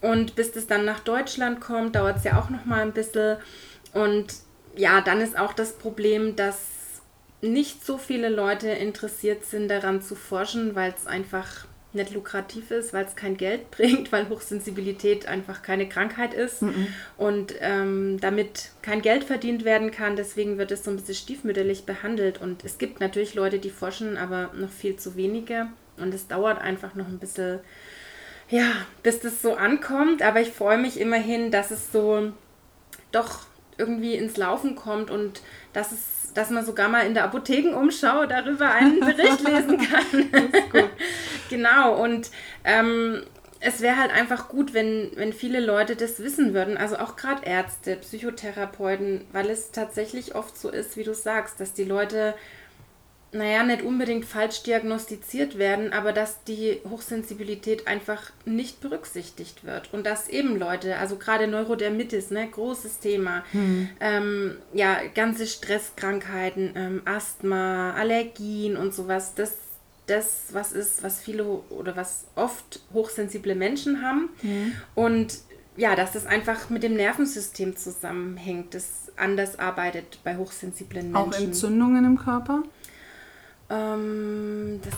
Und 0.00 0.34
bis 0.34 0.52
das 0.52 0.66
dann 0.66 0.84
nach 0.86 1.00
Deutschland 1.00 1.60
kommt, 1.60 1.94
dauert 1.94 2.18
es 2.18 2.24
ja 2.24 2.40
auch 2.40 2.48
noch 2.48 2.64
mal 2.64 2.80
ein 2.80 2.92
bisschen. 2.92 3.36
Und 3.92 4.34
ja, 4.76 5.02
dann 5.02 5.20
ist 5.20 5.38
auch 5.38 5.52
das 5.52 5.74
Problem, 5.74 6.36
dass 6.36 6.58
nicht 7.42 7.84
so 7.84 7.98
viele 7.98 8.28
Leute 8.28 8.68
interessiert 8.68 9.44
sind 9.44 9.68
daran 9.68 10.02
zu 10.02 10.14
forschen, 10.14 10.74
weil 10.74 10.94
es 10.96 11.06
einfach 11.06 11.66
nicht 11.92 12.12
lukrativ 12.12 12.70
ist, 12.70 12.92
weil 12.92 13.04
es 13.04 13.16
kein 13.16 13.36
Geld 13.36 13.70
bringt, 13.72 14.12
weil 14.12 14.28
Hochsensibilität 14.28 15.26
einfach 15.26 15.62
keine 15.62 15.88
Krankheit 15.88 16.34
ist 16.34 16.62
mhm. 16.62 16.86
und 17.16 17.54
ähm, 17.60 18.18
damit 18.20 18.70
kein 18.82 19.02
Geld 19.02 19.24
verdient 19.24 19.64
werden 19.64 19.90
kann. 19.90 20.16
Deswegen 20.16 20.58
wird 20.58 20.70
es 20.70 20.84
so 20.84 20.90
ein 20.90 20.96
bisschen 20.96 21.14
stiefmütterlich 21.14 21.84
behandelt. 21.84 22.40
Und 22.40 22.64
es 22.64 22.78
gibt 22.78 23.00
natürlich 23.00 23.34
Leute, 23.34 23.58
die 23.58 23.70
forschen, 23.70 24.16
aber 24.16 24.50
noch 24.54 24.70
viel 24.70 24.96
zu 24.96 25.16
wenige. 25.16 25.68
Und 25.96 26.14
es 26.14 26.28
dauert 26.28 26.60
einfach 26.60 26.94
noch 26.94 27.08
ein 27.08 27.18
bisschen, 27.18 27.60
ja, 28.48 28.70
bis 29.02 29.20
das 29.20 29.42
so 29.42 29.54
ankommt. 29.54 30.22
Aber 30.22 30.40
ich 30.40 30.50
freue 30.50 30.78
mich 30.78 31.00
immerhin, 31.00 31.50
dass 31.50 31.70
es 31.70 31.90
so 31.92 32.32
doch 33.10 33.49
irgendwie 33.80 34.14
ins 34.14 34.36
Laufen 34.36 34.76
kommt 34.76 35.10
und 35.10 35.42
dass 35.72 35.90
es 35.90 36.20
dass 36.34 36.50
man 36.50 36.64
sogar 36.64 36.88
mal 36.88 37.06
in 37.06 37.14
der 37.14 37.24
Apothekenumschau 37.24 38.26
darüber 38.26 38.70
einen 38.70 39.00
Bericht 39.00 39.40
lesen 39.40 39.78
kann. 39.90 40.30
genau, 41.50 42.00
und 42.00 42.30
ähm, 42.64 43.22
es 43.60 43.80
wäre 43.80 43.96
halt 43.96 44.10
einfach 44.10 44.48
gut, 44.48 44.72
wenn, 44.72 45.10
wenn 45.16 45.32
viele 45.32 45.60
Leute 45.60 45.96
das 45.96 46.22
wissen 46.22 46.54
würden, 46.54 46.76
also 46.76 46.96
auch 46.96 47.16
gerade 47.16 47.44
Ärzte, 47.44 47.96
Psychotherapeuten, 47.96 49.22
weil 49.32 49.50
es 49.50 49.70
tatsächlich 49.70 50.34
oft 50.34 50.58
so 50.58 50.70
ist, 50.70 50.96
wie 50.96 51.04
du 51.04 51.14
sagst, 51.14 51.60
dass 51.60 51.74
die 51.74 51.84
Leute 51.84 52.34
naja, 53.32 53.62
nicht 53.62 53.82
unbedingt 53.82 54.24
falsch 54.24 54.62
diagnostiziert 54.64 55.56
werden, 55.56 55.92
aber 55.92 56.12
dass 56.12 56.42
die 56.44 56.80
Hochsensibilität 56.88 57.86
einfach 57.86 58.32
nicht 58.44 58.80
berücksichtigt 58.80 59.64
wird. 59.64 59.92
Und 59.92 60.04
dass 60.04 60.28
eben 60.28 60.58
Leute, 60.58 60.96
also 60.96 61.16
gerade 61.16 61.46
Neurodermitis, 61.46 62.30
ne, 62.30 62.48
großes 62.48 62.98
Thema, 62.98 63.44
hm. 63.52 63.88
ähm, 64.00 64.56
ja, 64.72 64.98
ganze 65.14 65.46
Stresskrankheiten, 65.46 66.72
ähm, 66.74 67.02
Asthma, 67.04 67.94
Allergien 67.94 68.76
und 68.76 68.92
sowas, 68.94 69.34
das, 69.34 69.52
das, 70.06 70.46
was 70.50 70.72
ist, 70.72 71.04
was 71.04 71.20
viele 71.20 71.44
oder 71.44 71.94
was 71.96 72.24
oft 72.34 72.80
hochsensible 72.92 73.54
Menschen 73.54 74.02
haben. 74.02 74.28
Hm. 74.40 74.72
Und 74.96 75.38
ja, 75.76 75.94
dass 75.94 76.12
das 76.12 76.26
einfach 76.26 76.68
mit 76.68 76.82
dem 76.82 76.94
Nervensystem 76.94 77.76
zusammenhängt, 77.76 78.74
das 78.74 79.12
anders 79.16 79.58
arbeitet 79.58 80.18
bei 80.24 80.36
hochsensiblen 80.36 81.12
Menschen. 81.12 81.32
Auch 81.32 81.38
Entzündungen 81.38 82.04
im 82.04 82.18
Körper? 82.18 82.64
Ähm, 83.70 84.80
das 84.84 84.94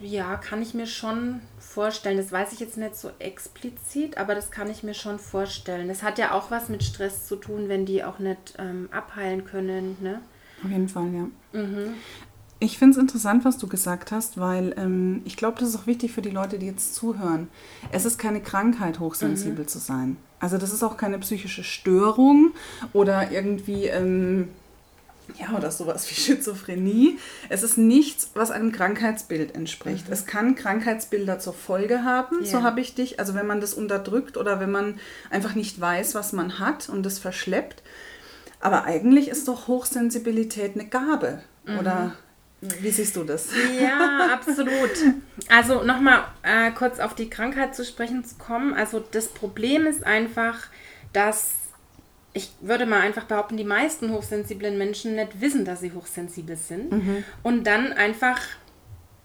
ja, 0.00 0.36
kann 0.36 0.60
ich 0.60 0.74
mir 0.74 0.86
schon 0.86 1.40
vorstellen. 1.58 2.18
Das 2.18 2.30
weiß 2.32 2.52
ich 2.52 2.60
jetzt 2.60 2.76
nicht 2.76 2.96
so 2.96 3.10
explizit, 3.18 4.18
aber 4.18 4.34
das 4.34 4.50
kann 4.50 4.70
ich 4.70 4.82
mir 4.82 4.94
schon 4.94 5.18
vorstellen. 5.18 5.88
Das 5.88 6.02
hat 6.02 6.18
ja 6.18 6.32
auch 6.32 6.50
was 6.50 6.68
mit 6.68 6.82
Stress 6.82 7.26
zu 7.26 7.36
tun, 7.36 7.68
wenn 7.68 7.86
die 7.86 8.04
auch 8.04 8.18
nicht 8.18 8.54
ähm, 8.58 8.88
abheilen 8.92 9.44
können. 9.44 9.96
Ne? 10.00 10.20
Auf 10.62 10.70
jeden 10.70 10.88
Fall, 10.88 11.08
ja. 11.14 11.60
Mhm. 11.60 11.94
Ich 12.58 12.78
finde 12.78 12.92
es 12.92 12.98
interessant, 12.98 13.44
was 13.44 13.58
du 13.58 13.68
gesagt 13.68 14.12
hast, 14.12 14.40
weil 14.40 14.74
ähm, 14.78 15.20
ich 15.26 15.36
glaube, 15.36 15.58
das 15.60 15.70
ist 15.70 15.76
auch 15.76 15.86
wichtig 15.86 16.12
für 16.12 16.22
die 16.22 16.30
Leute, 16.30 16.58
die 16.58 16.66
jetzt 16.66 16.94
zuhören. 16.94 17.48
Es 17.92 18.06
ist 18.06 18.18
keine 18.18 18.40
Krankheit, 18.40 18.98
hochsensibel 18.98 19.64
mhm. 19.64 19.68
zu 19.68 19.78
sein. 19.78 20.16
Also 20.40 20.56
das 20.56 20.72
ist 20.72 20.82
auch 20.82 20.96
keine 20.96 21.18
psychische 21.18 21.64
Störung 21.64 22.52
oder 22.94 23.30
irgendwie, 23.30 23.86
ähm, 23.86 24.48
ja, 25.38 25.56
oder 25.56 25.70
sowas 25.70 26.08
wie 26.10 26.14
Schizophrenie. 26.20 27.18
Es 27.48 27.62
ist 27.62 27.78
nichts, 27.78 28.30
was 28.34 28.50
einem 28.50 28.72
Krankheitsbild 28.72 29.54
entspricht. 29.54 30.06
Mhm. 30.06 30.12
Es 30.12 30.26
kann 30.26 30.54
Krankheitsbilder 30.54 31.38
zur 31.38 31.54
Folge 31.54 32.04
haben, 32.04 32.44
ja. 32.44 32.50
so 32.50 32.62
habe 32.62 32.80
ich 32.80 32.94
dich. 32.94 33.18
Also 33.18 33.34
wenn 33.34 33.46
man 33.46 33.60
das 33.60 33.74
unterdrückt 33.74 34.36
oder 34.36 34.60
wenn 34.60 34.70
man 34.70 34.98
einfach 35.30 35.54
nicht 35.54 35.80
weiß, 35.80 36.14
was 36.14 36.32
man 36.32 36.58
hat 36.58 36.88
und 36.88 37.04
das 37.04 37.18
verschleppt. 37.18 37.82
Aber 38.60 38.84
eigentlich 38.84 39.28
ist 39.28 39.48
doch 39.48 39.68
Hochsensibilität 39.68 40.74
eine 40.74 40.86
Gabe. 40.86 41.40
Mhm. 41.66 41.78
Oder 41.78 42.16
wie 42.60 42.90
siehst 42.90 43.16
du 43.16 43.24
das? 43.24 43.48
Ja, 43.80 44.30
absolut. 44.32 44.90
Also 45.48 45.82
nochmal 45.82 46.24
äh, 46.42 46.70
kurz 46.72 47.00
auf 47.00 47.14
die 47.14 47.28
Krankheit 47.28 47.74
zu 47.74 47.84
sprechen 47.84 48.24
zu 48.24 48.36
kommen. 48.36 48.74
Also 48.74 49.04
das 49.10 49.28
Problem 49.28 49.86
ist 49.86 50.04
einfach, 50.04 50.58
dass 51.12 51.65
ich 52.36 52.50
würde 52.60 52.84
mal 52.84 53.00
einfach 53.00 53.24
behaupten, 53.24 53.56
die 53.56 53.64
meisten 53.64 54.12
hochsensiblen 54.12 54.76
Menschen 54.76 55.16
nicht 55.16 55.40
wissen, 55.40 55.64
dass 55.64 55.80
sie 55.80 55.92
hochsensibel 55.92 56.56
sind. 56.56 56.92
Mhm. 56.92 57.24
Und 57.42 57.66
dann 57.66 57.94
einfach, 57.94 58.38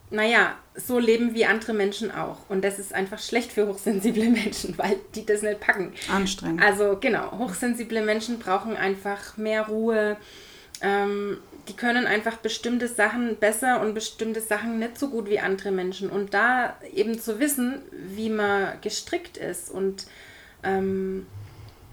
naja, 0.09 0.55
so 0.75 0.97
leben 0.97 1.33
wie 1.33 1.45
andere 1.45 1.73
Menschen 1.73 2.09
auch. 2.09 2.49
Und 2.49 2.63
das 2.63 2.79
ist 2.79 2.93
einfach 2.93 3.19
schlecht 3.19 3.51
für 3.51 3.67
hochsensible 3.67 4.29
Menschen, 4.29 4.77
weil 4.77 4.95
die 5.13 5.25
das 5.25 5.41
nicht 5.41 5.59
packen. 5.59 5.91
Anstrengend. 6.09 6.63
Also 6.63 6.97
genau, 7.01 7.37
hochsensible 7.37 8.01
Menschen 8.01 8.39
brauchen 8.39 8.77
einfach 8.77 9.35
mehr 9.35 9.67
Ruhe. 9.67 10.15
Ähm, 10.81 11.37
die 11.67 11.75
können 11.75 12.07
einfach 12.07 12.37
bestimmte 12.37 12.87
Sachen 12.87 13.35
besser 13.35 13.81
und 13.81 13.93
bestimmte 13.93 14.39
Sachen 14.39 14.79
nicht 14.79 14.97
so 14.97 15.09
gut 15.09 15.29
wie 15.29 15.39
andere 15.39 15.71
Menschen. 15.71 16.09
Und 16.09 16.33
da 16.33 16.77
eben 16.93 17.19
zu 17.19 17.41
wissen, 17.41 17.81
wie 17.91 18.29
man 18.29 18.79
gestrickt 18.79 19.35
ist 19.35 19.69
und 19.69 20.07
ähm, 20.63 21.25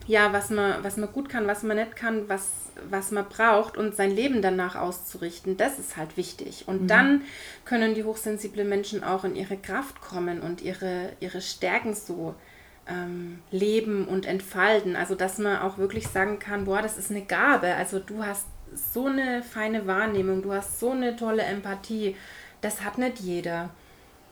ja, 0.09 0.33
was 0.33 0.49
man, 0.49 0.83
was 0.83 0.97
man 0.97 1.12
gut 1.12 1.29
kann, 1.29 1.47
was 1.47 1.62
man 1.62 1.77
nicht 1.77 1.95
kann, 1.95 2.31
was, 2.31 2.73
was 2.88 3.11
man 3.11 3.29
braucht 3.29 3.77
und 3.77 3.95
sein 3.95 4.11
Leben 4.11 4.41
danach 4.41 4.75
auszurichten, 4.75 5.59
das 5.59 5.79
ist 5.79 5.99
halt 5.99 6.17
wichtig. 6.17 6.65
Und 6.67 6.83
mhm. 6.83 6.87
dann 6.88 7.23
können 7.67 7.95
die 7.95 8.05
hochsensiblen 8.05 8.69
Menschen 8.69 9.05
auch 9.05 9.25
in 9.25 9.37
ihre 9.37 9.59
Kraft 9.59 10.00
kommen 10.00 10.41
und 10.41 10.62
ihre, 10.62 11.11
ihre 11.21 11.43
Stärken 11.43 11.95
so 11.95 12.35
ähm, 12.88 13.41
leben 13.50 14.09
und 14.09 14.25
entfalten. 14.25 14.97
Also 14.97 15.15
dass 15.15 15.37
man 15.37 15.59
auch 15.59 15.77
wirklich 15.77 16.09
sagen 16.09 16.38
kann, 16.38 16.65
boah, 16.65 16.81
das 16.81 16.97
ist 16.97 17.11
eine 17.11 17.23
Gabe. 17.23 17.75
Also 17.75 17.99
du 17.99 18.25
hast 18.25 18.47
so 18.75 19.07
eine 19.07 19.43
feine 19.43 19.87
Wahrnehmung, 19.87 20.41
du 20.41 20.55
hast 20.55 20.81
so 20.81 20.91
eine 20.91 21.17
tolle 21.17 21.43
Empathie. 21.43 22.17
Das 22.62 22.83
hat 22.83 22.97
nicht 22.97 23.21
jeder. 23.21 23.69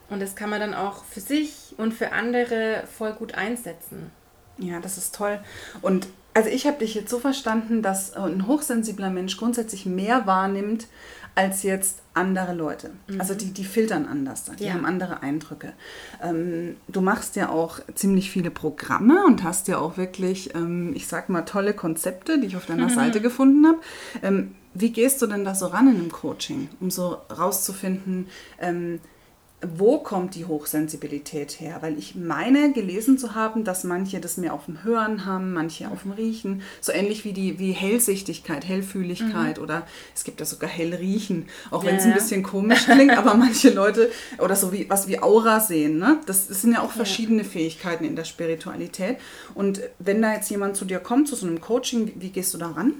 Und 0.08 0.22
das 0.22 0.36
kann 0.36 0.48
man 0.48 0.60
dann 0.60 0.72
auch 0.72 1.04
für 1.04 1.20
sich 1.20 1.74
und 1.76 1.92
für 1.92 2.12
andere 2.12 2.84
voll 2.86 3.12
gut 3.12 3.34
einsetzen. 3.34 4.10
Ja, 4.58 4.80
das 4.80 4.98
ist 4.98 5.14
toll. 5.14 5.38
Und 5.82 6.06
also 6.34 6.50
ich 6.50 6.66
habe 6.66 6.78
dich 6.78 6.94
jetzt 6.94 7.10
so 7.10 7.18
verstanden, 7.18 7.80
dass 7.80 8.12
ein 8.12 8.46
hochsensibler 8.46 9.10
Mensch 9.10 9.38
grundsätzlich 9.38 9.86
mehr 9.86 10.26
wahrnimmt 10.26 10.86
als 11.34 11.62
jetzt 11.62 12.00
andere 12.14 12.54
Leute. 12.54 12.90
Mhm. 13.08 13.20
Also 13.20 13.34
die, 13.34 13.52
die 13.52 13.64
filtern 13.64 14.06
anders, 14.06 14.44
die 14.58 14.64
ja. 14.64 14.72
haben 14.72 14.86
andere 14.86 15.22
Eindrücke. 15.22 15.72
Ähm, 16.22 16.76
du 16.88 17.02
machst 17.02 17.36
ja 17.36 17.50
auch 17.50 17.80
ziemlich 17.94 18.30
viele 18.30 18.50
Programme 18.50 19.24
und 19.26 19.44
hast 19.44 19.68
ja 19.68 19.78
auch 19.78 19.98
wirklich, 19.98 20.54
ähm, 20.54 20.92
ich 20.94 21.06
sag 21.06 21.28
mal, 21.28 21.42
tolle 21.42 21.74
Konzepte, 21.74 22.40
die 22.40 22.48
ich 22.48 22.56
auf 22.56 22.66
deiner 22.66 22.88
mhm. 22.88 22.94
Seite 22.94 23.20
gefunden 23.20 23.66
habe. 23.66 23.78
Ähm, 24.22 24.54
wie 24.72 24.90
gehst 24.90 25.22
du 25.22 25.26
denn 25.26 25.44
da 25.44 25.54
so 25.54 25.66
ran 25.66 25.88
in 25.88 25.96
einem 25.96 26.12
Coaching, 26.12 26.68
um 26.80 26.90
so 26.90 27.18
rauszufinden, 27.30 28.28
ähm, 28.60 29.00
wo 29.62 29.98
kommt 29.98 30.34
die 30.34 30.44
Hochsensibilität 30.44 31.60
her? 31.60 31.78
Weil 31.80 31.98
ich 31.98 32.14
meine 32.14 32.72
gelesen 32.72 33.16
zu 33.16 33.34
haben, 33.34 33.64
dass 33.64 33.84
manche 33.84 34.20
das 34.20 34.36
mehr 34.36 34.52
auf 34.52 34.66
dem 34.66 34.84
Hören 34.84 35.24
haben, 35.24 35.54
manche 35.54 35.88
auf 35.88 36.02
dem 36.02 36.12
Riechen, 36.12 36.60
so 36.80 36.92
ähnlich 36.92 37.24
wie 37.24 37.32
die 37.32 37.58
wie 37.58 37.72
Hellsichtigkeit, 37.72 38.66
Hellfühligkeit 38.66 39.56
mhm. 39.56 39.62
oder 39.62 39.86
es 40.14 40.24
gibt 40.24 40.40
ja 40.40 40.46
sogar 40.46 40.68
Hellriechen, 40.68 41.46
auch 41.70 41.84
wenn 41.84 41.96
es 41.96 42.04
ein 42.04 42.12
bisschen 42.12 42.42
komisch 42.42 42.84
klingt, 42.84 43.16
aber 43.16 43.34
manche 43.36 43.70
Leute 43.70 44.10
oder 44.38 44.56
so 44.56 44.72
wie 44.72 44.90
was 44.90 45.08
wie 45.08 45.22
Aura 45.22 45.60
sehen, 45.60 45.98
ne? 45.98 46.20
Das, 46.26 46.48
das 46.48 46.60
sind 46.60 46.72
ja 46.72 46.82
auch 46.82 46.90
verschiedene 46.90 47.42
ja. 47.42 47.48
Fähigkeiten 47.48 48.04
in 48.04 48.14
der 48.14 48.24
Spiritualität. 48.24 49.16
Und 49.54 49.80
wenn 49.98 50.20
da 50.20 50.34
jetzt 50.34 50.50
jemand 50.50 50.76
zu 50.76 50.84
dir 50.84 50.98
kommt, 50.98 51.28
zu 51.28 51.34
so 51.34 51.46
einem 51.46 51.62
Coaching, 51.62 52.08
wie, 52.08 52.14
wie 52.20 52.30
gehst 52.30 52.52
du 52.52 52.58
da 52.58 52.72
ran? 52.72 52.94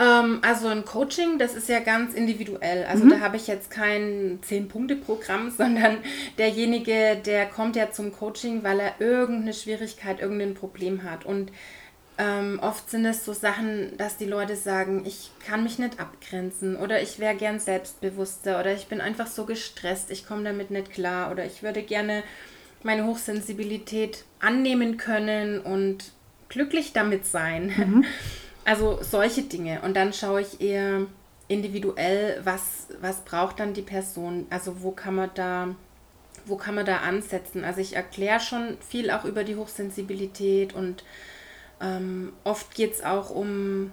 Ähm, 0.00 0.38
also 0.42 0.68
ein 0.68 0.84
Coaching, 0.84 1.38
das 1.38 1.54
ist 1.54 1.68
ja 1.68 1.78
ganz 1.80 2.14
individuell. 2.14 2.84
Also 2.86 3.04
mhm. 3.04 3.10
da 3.10 3.20
habe 3.20 3.36
ich 3.36 3.46
jetzt 3.46 3.70
kein 3.70 4.38
Zehn-Punkte-Programm, 4.42 5.50
sondern 5.56 5.98
derjenige, 6.38 7.20
der 7.24 7.46
kommt 7.46 7.76
ja 7.76 7.90
zum 7.90 8.12
Coaching, 8.12 8.64
weil 8.64 8.80
er 8.80 8.94
irgendeine 8.98 9.52
Schwierigkeit, 9.52 10.20
irgendein 10.20 10.54
Problem 10.54 11.02
hat. 11.02 11.26
Und 11.26 11.52
ähm, 12.16 12.58
oft 12.62 12.88
sind 12.90 13.04
es 13.04 13.24
so 13.24 13.34
Sachen, 13.34 13.96
dass 13.98 14.16
die 14.16 14.26
Leute 14.26 14.56
sagen, 14.56 15.04
ich 15.06 15.30
kann 15.46 15.62
mich 15.62 15.78
nicht 15.78 16.00
abgrenzen 16.00 16.76
oder 16.76 17.02
ich 17.02 17.18
wäre 17.18 17.34
gern 17.34 17.60
selbstbewusster 17.60 18.58
oder 18.58 18.74
ich 18.74 18.86
bin 18.86 19.00
einfach 19.00 19.26
so 19.26 19.44
gestresst, 19.46 20.10
ich 20.10 20.26
komme 20.26 20.44
damit 20.44 20.70
nicht 20.70 20.90
klar 20.90 21.30
oder 21.30 21.46
ich 21.46 21.62
würde 21.62 21.82
gerne 21.82 22.22
meine 22.82 23.06
Hochsensibilität 23.06 24.24
annehmen 24.38 24.96
können 24.96 25.60
und 25.60 26.12
glücklich 26.48 26.92
damit 26.92 27.26
sein. 27.26 27.72
Mhm. 27.76 28.04
Also 28.64 28.98
solche 29.02 29.42
Dinge. 29.42 29.80
Und 29.82 29.94
dann 29.94 30.12
schaue 30.12 30.42
ich 30.42 30.60
eher 30.60 31.06
individuell, 31.48 32.40
was, 32.44 32.86
was 33.00 33.22
braucht 33.22 33.58
dann 33.60 33.74
die 33.74 33.82
Person. 33.82 34.46
Also 34.50 34.82
wo 34.82 34.92
kann 34.92 35.14
man 35.16 35.30
da, 35.34 35.74
wo 36.46 36.56
kann 36.56 36.74
man 36.74 36.86
da 36.86 36.98
ansetzen. 36.98 37.64
Also 37.64 37.80
ich 37.80 37.96
erkläre 37.96 38.40
schon 38.40 38.78
viel 38.80 39.10
auch 39.10 39.24
über 39.24 39.44
die 39.44 39.56
Hochsensibilität 39.56 40.74
und 40.74 41.04
ähm, 41.80 42.32
oft 42.44 42.74
geht 42.74 42.92
es 42.92 43.02
auch 43.02 43.30
um 43.30 43.90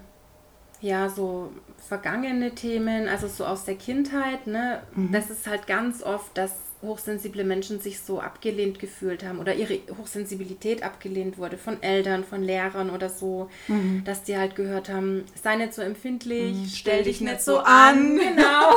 ja 0.81 1.09
so 1.09 1.51
vergangene 1.87 2.53
Themen, 2.53 3.07
also 3.07 3.27
so 3.27 3.45
aus 3.45 3.65
der 3.65 3.75
Kindheit. 3.75 4.45
Ne? 4.45 4.81
Mhm. 4.93 5.11
Das 5.11 5.29
ist 5.29 5.47
halt 5.47 5.65
ganz 5.65 6.03
oft, 6.03 6.37
dass 6.37 6.53
hochsensible 6.81 7.43
Menschen 7.43 7.79
sich 7.79 7.99
so 7.99 8.19
abgelehnt 8.19 8.79
gefühlt 8.79 9.25
haben 9.25 9.39
oder 9.39 9.55
ihre 9.55 9.79
Hochsensibilität 9.97 10.83
abgelehnt 10.83 11.37
wurde 11.37 11.57
von 11.57 11.81
Eltern, 11.81 12.23
von 12.23 12.43
Lehrern 12.43 12.91
oder 12.91 13.09
so, 13.09 13.49
mhm. 13.67 14.03
dass 14.05 14.23
die 14.23 14.37
halt 14.37 14.55
gehört 14.55 14.89
haben, 14.89 15.25
sei 15.41 15.55
nicht 15.55 15.73
so 15.73 15.81
empfindlich, 15.81 16.55
mhm. 16.55 16.67
stell 16.67 17.03
dich 17.03 17.19
nicht 17.19 17.41
so 17.41 17.59
an. 17.59 18.17
Genau. 18.17 18.75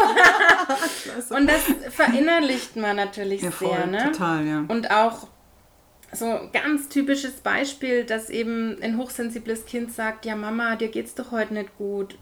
und 1.37 1.47
das 1.47 1.62
verinnerlicht 1.95 2.76
man 2.76 2.97
natürlich 2.97 3.42
ja, 3.42 3.50
voll, 3.50 3.69
sehr. 3.76 3.87
Ne? 3.87 4.11
Total, 4.12 4.47
ja. 4.47 4.64
Und 4.66 4.90
auch 4.90 5.28
so 6.12 6.40
ganz 6.52 6.88
typisches 6.88 7.35
Beispiel, 7.35 8.04
dass 8.04 8.30
eben 8.30 8.78
ein 8.83 8.97
hochsensibles 8.97 9.66
Kind 9.66 9.92
sagt, 9.92 10.25
ja 10.25 10.37
Mama, 10.37 10.76
dir 10.76 10.88
geht's 10.88 11.14
doch 11.14 11.30
heute 11.30 11.54
nicht 11.54 11.76
gut. 11.76 12.19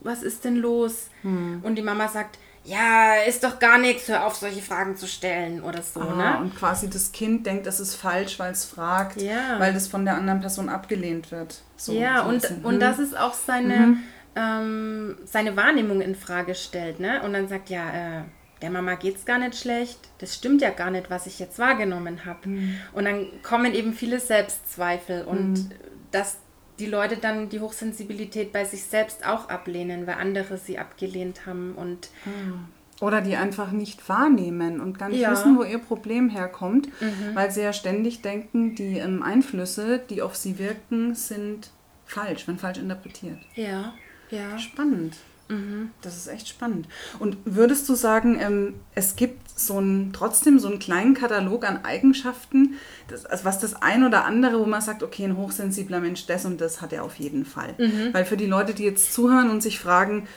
Was 0.00 0.22
ist 0.22 0.44
denn 0.44 0.56
los? 0.56 1.10
Mhm. 1.24 1.60
Und 1.64 1.74
die 1.74 1.82
Mama 1.82 2.08
sagt, 2.08 2.38
ja, 2.68 3.14
ist 3.26 3.42
doch 3.44 3.58
gar 3.58 3.78
nichts, 3.78 4.08
hör 4.08 4.26
auf, 4.26 4.36
solche 4.36 4.60
Fragen 4.60 4.94
zu 4.94 5.06
stellen 5.06 5.62
oder 5.62 5.80
so. 5.80 6.00
Ah, 6.00 6.14
ne? 6.14 6.38
Und 6.38 6.54
quasi 6.54 6.90
das 6.90 7.12
Kind 7.12 7.46
denkt, 7.46 7.66
das 7.66 7.80
ist 7.80 7.94
falsch, 7.94 8.38
weil 8.38 8.52
es 8.52 8.66
fragt, 8.66 9.22
ja. 9.22 9.58
weil 9.58 9.72
das 9.72 9.88
von 9.88 10.04
der 10.04 10.16
anderen 10.16 10.40
Person 10.40 10.68
abgelehnt 10.68 11.32
wird. 11.32 11.62
So, 11.76 11.94
ja, 11.94 12.22
so 12.22 12.28
und, 12.28 12.64
und 12.64 12.80
das 12.80 12.98
ist 12.98 13.16
auch 13.16 13.32
seine, 13.32 13.76
mhm. 13.78 14.02
ähm, 14.36 15.16
seine 15.24 15.56
Wahrnehmung 15.56 16.02
in 16.02 16.14
Frage 16.14 16.54
stellt. 16.54 17.00
Ne? 17.00 17.22
Und 17.22 17.32
dann 17.32 17.48
sagt, 17.48 17.70
ja, 17.70 18.18
äh, 18.18 18.22
der 18.60 18.70
Mama 18.70 18.96
geht 18.96 19.16
es 19.16 19.24
gar 19.24 19.38
nicht 19.38 19.56
schlecht, 19.56 19.98
das 20.18 20.34
stimmt 20.34 20.60
ja 20.60 20.68
gar 20.68 20.90
nicht, 20.90 21.08
was 21.08 21.26
ich 21.26 21.38
jetzt 21.38 21.58
wahrgenommen 21.58 22.26
habe. 22.26 22.50
Mhm. 22.50 22.76
Und 22.92 23.06
dann 23.06 23.28
kommen 23.42 23.72
eben 23.72 23.94
viele 23.94 24.20
Selbstzweifel 24.20 25.24
und 25.24 25.54
mhm. 25.54 25.70
das 26.10 26.36
die 26.78 26.86
Leute 26.86 27.16
dann 27.16 27.48
die 27.48 27.60
Hochsensibilität 27.60 28.52
bei 28.52 28.64
sich 28.64 28.84
selbst 28.84 29.26
auch 29.26 29.48
ablehnen, 29.48 30.06
weil 30.06 30.14
andere 30.14 30.58
sie 30.58 30.78
abgelehnt 30.78 31.46
haben 31.46 31.74
und 31.74 32.08
hm. 32.24 32.66
oder 33.00 33.20
die 33.20 33.36
einfach 33.36 33.70
nicht 33.72 34.08
wahrnehmen 34.08 34.80
und 34.80 34.98
gar 34.98 35.08
nicht 35.08 35.20
ja. 35.20 35.32
wissen, 35.32 35.58
wo 35.58 35.62
ihr 35.62 35.78
Problem 35.78 36.28
herkommt, 36.28 36.88
mhm. 37.00 37.34
weil 37.34 37.50
sie 37.50 37.62
ja 37.62 37.72
ständig 37.72 38.22
denken, 38.22 38.74
die 38.74 38.98
ähm, 38.98 39.22
Einflüsse, 39.22 40.00
die 40.10 40.22
auf 40.22 40.36
sie 40.36 40.58
wirken, 40.58 41.14
sind 41.14 41.70
falsch, 42.06 42.48
wenn 42.48 42.58
falsch 42.58 42.78
interpretiert. 42.78 43.38
Ja, 43.54 43.94
ja. 44.30 44.58
Spannend. 44.58 45.16
Mhm. 45.48 45.90
Das 46.02 46.16
ist 46.16 46.28
echt 46.28 46.48
spannend. 46.48 46.88
Und 47.18 47.38
würdest 47.44 47.88
du 47.88 47.94
sagen, 47.94 48.38
ähm, 48.40 48.74
es 48.94 49.16
gibt 49.16 49.47
so 49.58 49.78
einen, 49.78 50.12
trotzdem 50.12 50.58
so 50.58 50.68
einen 50.68 50.78
kleinen 50.78 51.14
Katalog 51.14 51.66
an 51.66 51.84
Eigenschaften, 51.84 52.74
das, 53.08 53.26
also 53.26 53.44
was 53.44 53.58
das 53.58 53.82
ein 53.82 54.04
oder 54.04 54.24
andere, 54.24 54.60
wo 54.60 54.66
man 54.66 54.80
sagt, 54.80 55.02
okay, 55.02 55.24
ein 55.24 55.36
hochsensibler 55.36 56.00
Mensch, 56.00 56.26
das 56.26 56.44
und 56.44 56.60
das 56.60 56.80
hat 56.80 56.92
er 56.92 57.04
auf 57.04 57.16
jeden 57.16 57.44
Fall. 57.44 57.74
Mhm. 57.78 58.12
Weil 58.12 58.24
für 58.24 58.36
die 58.36 58.46
Leute, 58.46 58.74
die 58.74 58.84
jetzt 58.84 59.12
zuhören 59.12 59.50
und 59.50 59.62
sich 59.62 59.78
fragen, 59.78 60.28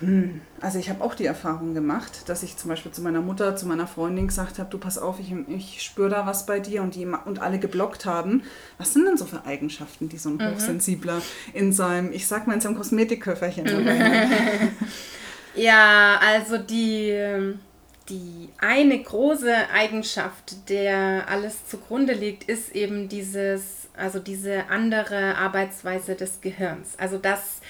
Hm. 0.00 0.40
Also 0.60 0.78
ich 0.78 0.90
habe 0.90 1.04
auch 1.04 1.14
die 1.14 1.24
Erfahrung 1.24 1.72
gemacht, 1.74 2.28
dass 2.28 2.42
ich 2.42 2.56
zum 2.56 2.68
Beispiel 2.68 2.90
zu 2.90 3.00
meiner 3.00 3.20
Mutter, 3.20 3.54
zu 3.54 3.66
meiner 3.66 3.86
Freundin 3.86 4.26
gesagt 4.26 4.58
habe, 4.58 4.68
du 4.70 4.78
pass 4.78 4.98
auf, 4.98 5.20
ich, 5.20 5.32
ich 5.48 5.82
spüre 5.82 6.10
da 6.10 6.26
was 6.26 6.46
bei 6.46 6.58
dir 6.58 6.82
und, 6.82 6.94
die, 6.94 7.06
und 7.06 7.38
alle 7.40 7.58
geblockt 7.58 8.04
haben. 8.04 8.42
Was 8.76 8.92
sind 8.92 9.06
denn 9.06 9.16
so 9.16 9.24
für 9.24 9.46
Eigenschaften, 9.46 10.08
die 10.08 10.18
so 10.18 10.30
ein 10.30 10.36
mhm. 10.36 10.52
Hochsensibler 10.52 11.22
in 11.52 11.72
seinem, 11.72 12.12
ich 12.12 12.26
sag 12.26 12.46
mal, 12.46 12.54
in 12.54 12.60
seinem 12.60 12.76
Kosmetikköfferchen 12.76 13.66
hat? 13.86 14.68
ja, 15.54 16.18
also 16.20 16.58
die, 16.58 17.54
die 18.08 18.50
eine 18.58 19.02
große 19.02 19.54
Eigenschaft, 19.72 20.68
der 20.68 21.28
alles 21.28 21.66
zugrunde 21.66 22.12
liegt, 22.12 22.44
ist 22.44 22.74
eben 22.74 23.08
dieses, 23.08 23.88
also 23.96 24.18
diese 24.18 24.68
andere 24.68 25.36
Arbeitsweise 25.36 26.14
des 26.14 26.40
Gehirns. 26.40 26.98
Also 26.98 27.18
das 27.18 27.60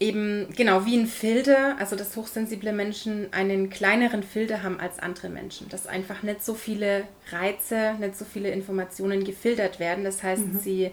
eben, 0.00 0.48
genau, 0.56 0.86
wie 0.86 0.96
ein 0.96 1.06
Filter, 1.06 1.76
also 1.78 1.96
dass 1.96 2.16
hochsensible 2.16 2.72
Menschen 2.72 3.32
einen 3.32 3.68
kleineren 3.68 4.22
Filter 4.22 4.62
haben 4.62 4.80
als 4.80 4.98
andere 5.00 5.28
Menschen. 5.28 5.68
Dass 5.68 5.86
einfach 5.86 6.22
nicht 6.22 6.44
so 6.44 6.54
viele 6.54 7.04
Reize, 7.30 7.94
nicht 7.98 8.16
so 8.16 8.24
viele 8.24 8.50
Informationen 8.50 9.24
gefiltert 9.24 9.80
werden. 9.80 10.04
Das 10.04 10.22
heißt, 10.22 10.46
mhm. 10.46 10.58
sie 10.58 10.92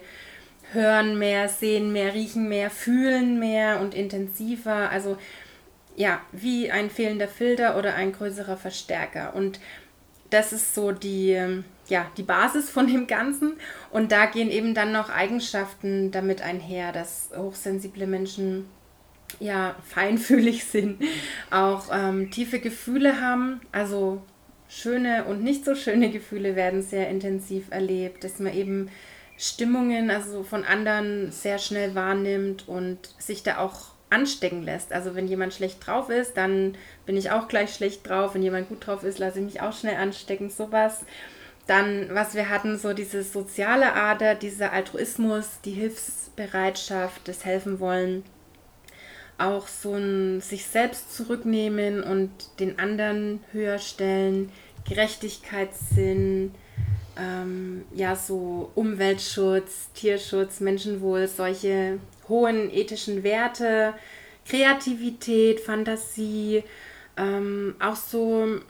hören 0.72 1.18
mehr, 1.18 1.48
sehen 1.48 1.92
mehr, 1.92 2.12
riechen 2.12 2.48
mehr, 2.48 2.70
fühlen 2.70 3.38
mehr 3.38 3.80
und 3.80 3.94
intensiver. 3.94 4.90
Also 4.90 5.16
ja, 5.96 6.20
wie 6.30 6.70
ein 6.70 6.90
fehlender 6.90 7.26
Filter 7.26 7.76
oder 7.78 7.94
ein 7.94 8.12
größerer 8.12 8.56
Verstärker. 8.56 9.34
Und 9.34 9.58
das 10.30 10.52
ist 10.52 10.74
so 10.74 10.92
die, 10.92 11.62
ja, 11.88 12.06
die 12.16 12.22
Basis 12.22 12.70
von 12.70 12.86
dem 12.86 13.06
Ganzen. 13.06 13.54
Und 13.90 14.12
da 14.12 14.26
gehen 14.26 14.50
eben 14.50 14.74
dann 14.74 14.92
noch 14.92 15.08
Eigenschaften 15.08 16.10
damit 16.10 16.42
einher, 16.42 16.92
dass 16.92 17.30
hochsensible 17.34 18.06
Menschen 18.06 18.66
ja, 19.40 19.74
feinfühlig 19.84 20.64
sind, 20.70 21.02
auch 21.50 21.86
ähm, 21.92 22.30
tiefe 22.30 22.60
Gefühle 22.60 23.20
haben. 23.20 23.60
Also 23.72 24.22
schöne 24.68 25.24
und 25.24 25.42
nicht 25.42 25.64
so 25.64 25.74
schöne 25.74 26.10
Gefühle 26.10 26.56
werden 26.56 26.82
sehr 26.82 27.08
intensiv 27.08 27.70
erlebt, 27.70 28.22
dass 28.24 28.38
man 28.38 28.52
eben 28.52 28.90
Stimmungen 29.38 30.10
also 30.10 30.42
von 30.42 30.64
anderen 30.64 31.30
sehr 31.30 31.58
schnell 31.58 31.94
wahrnimmt 31.94 32.68
und 32.68 32.98
sich 33.18 33.42
da 33.42 33.58
auch 33.58 33.95
anstecken 34.10 34.62
lässt. 34.62 34.92
Also 34.92 35.14
wenn 35.14 35.26
jemand 35.26 35.54
schlecht 35.54 35.84
drauf 35.86 36.10
ist, 36.10 36.36
dann 36.36 36.76
bin 37.06 37.16
ich 37.16 37.30
auch 37.30 37.48
gleich 37.48 37.74
schlecht 37.74 38.08
drauf. 38.08 38.34
Wenn 38.34 38.42
jemand 38.42 38.68
gut 38.68 38.86
drauf 38.86 39.04
ist, 39.04 39.18
lasse 39.18 39.38
ich 39.38 39.44
mich 39.44 39.60
auch 39.60 39.72
schnell 39.72 39.96
anstecken, 39.96 40.50
sowas. 40.50 41.04
Dann, 41.66 42.08
was 42.12 42.34
wir 42.34 42.48
hatten, 42.48 42.78
so 42.78 42.92
diese 42.92 43.24
soziale 43.24 43.94
Ader, 43.94 44.36
dieser 44.36 44.72
Altruismus, 44.72 45.60
die 45.64 45.72
Hilfsbereitschaft, 45.72 47.26
das 47.26 47.44
Helfen 47.44 47.80
wollen 47.80 48.22
auch 49.38 49.68
so 49.68 49.94
ein 49.94 50.40
sich 50.40 50.66
selbst 50.66 51.14
zurücknehmen 51.14 52.02
und 52.02 52.30
den 52.58 52.78
anderen 52.78 53.40
höher 53.52 53.78
stellen, 53.78 54.50
Gerechtigkeitssinn, 54.88 56.54
ähm, 57.18 57.84
ja, 57.94 58.16
so 58.16 58.70
Umweltschutz, 58.74 59.90
Tierschutz, 59.94 60.60
Menschenwohl, 60.60 61.28
solche 61.28 61.98
hohen 62.28 62.72
ethischen 62.72 63.22
Werte, 63.22 63.94
Kreativität, 64.46 65.60
Fantasie, 65.60 66.62
ähm, 67.16 67.74
auch 67.80 67.96
so, 67.96 68.60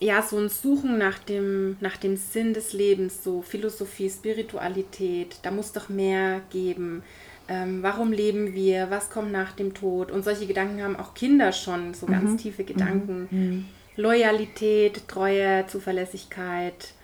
ja, 0.00 0.22
so 0.22 0.38
ein 0.38 0.48
Suchen 0.48 0.98
nach 0.98 1.18
dem, 1.18 1.76
nach 1.80 1.96
dem 1.96 2.16
Sinn 2.16 2.52
des 2.52 2.72
Lebens, 2.72 3.24
so 3.24 3.42
Philosophie, 3.42 4.10
Spiritualität, 4.10 5.38
da 5.42 5.50
muss 5.50 5.72
doch 5.72 5.88
mehr 5.88 6.42
geben 6.50 7.02
ähm, 7.48 7.82
warum 7.82 8.12
leben 8.12 8.54
wir, 8.54 8.90
was 8.90 9.10
kommt 9.10 9.32
nach 9.32 9.52
dem 9.52 9.74
Tod. 9.74 10.10
Und 10.10 10.24
solche 10.24 10.46
Gedanken 10.46 10.82
haben 10.82 10.96
auch 10.96 11.14
Kinder 11.14 11.52
schon, 11.52 11.92
so 11.94 12.06
ganz 12.06 12.30
mhm. 12.30 12.38
tiefe 12.38 12.64
Gedanken. 12.64 13.28
Mhm. 13.30 13.38
mhm. 13.38 13.64
Loyalität, 13.96 15.06
Treue, 15.06 15.68
Zuverlässigkeit. 15.68 16.94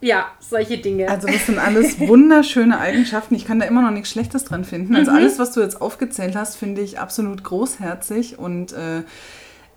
Ja, 0.00 0.26
solche 0.38 0.78
Dinge. 0.78 1.08
Also 1.08 1.26
das 1.26 1.46
sind 1.46 1.58
alles 1.58 1.98
wunderschöne 1.98 2.78
Eigenschaften. 2.78 3.34
Ich 3.34 3.44
kann 3.44 3.58
da 3.58 3.66
immer 3.66 3.82
noch 3.82 3.90
nichts 3.90 4.10
Schlechtes 4.10 4.44
dran 4.44 4.64
finden. 4.64 4.94
Also 4.94 5.10
mhm. 5.10 5.16
alles, 5.16 5.38
was 5.38 5.52
du 5.52 5.60
jetzt 5.60 5.80
aufgezählt 5.80 6.36
hast, 6.36 6.56
finde 6.56 6.82
ich 6.82 7.00
absolut 7.00 7.42
großherzig 7.42 8.38
und 8.38 8.72
äh, 8.72 9.02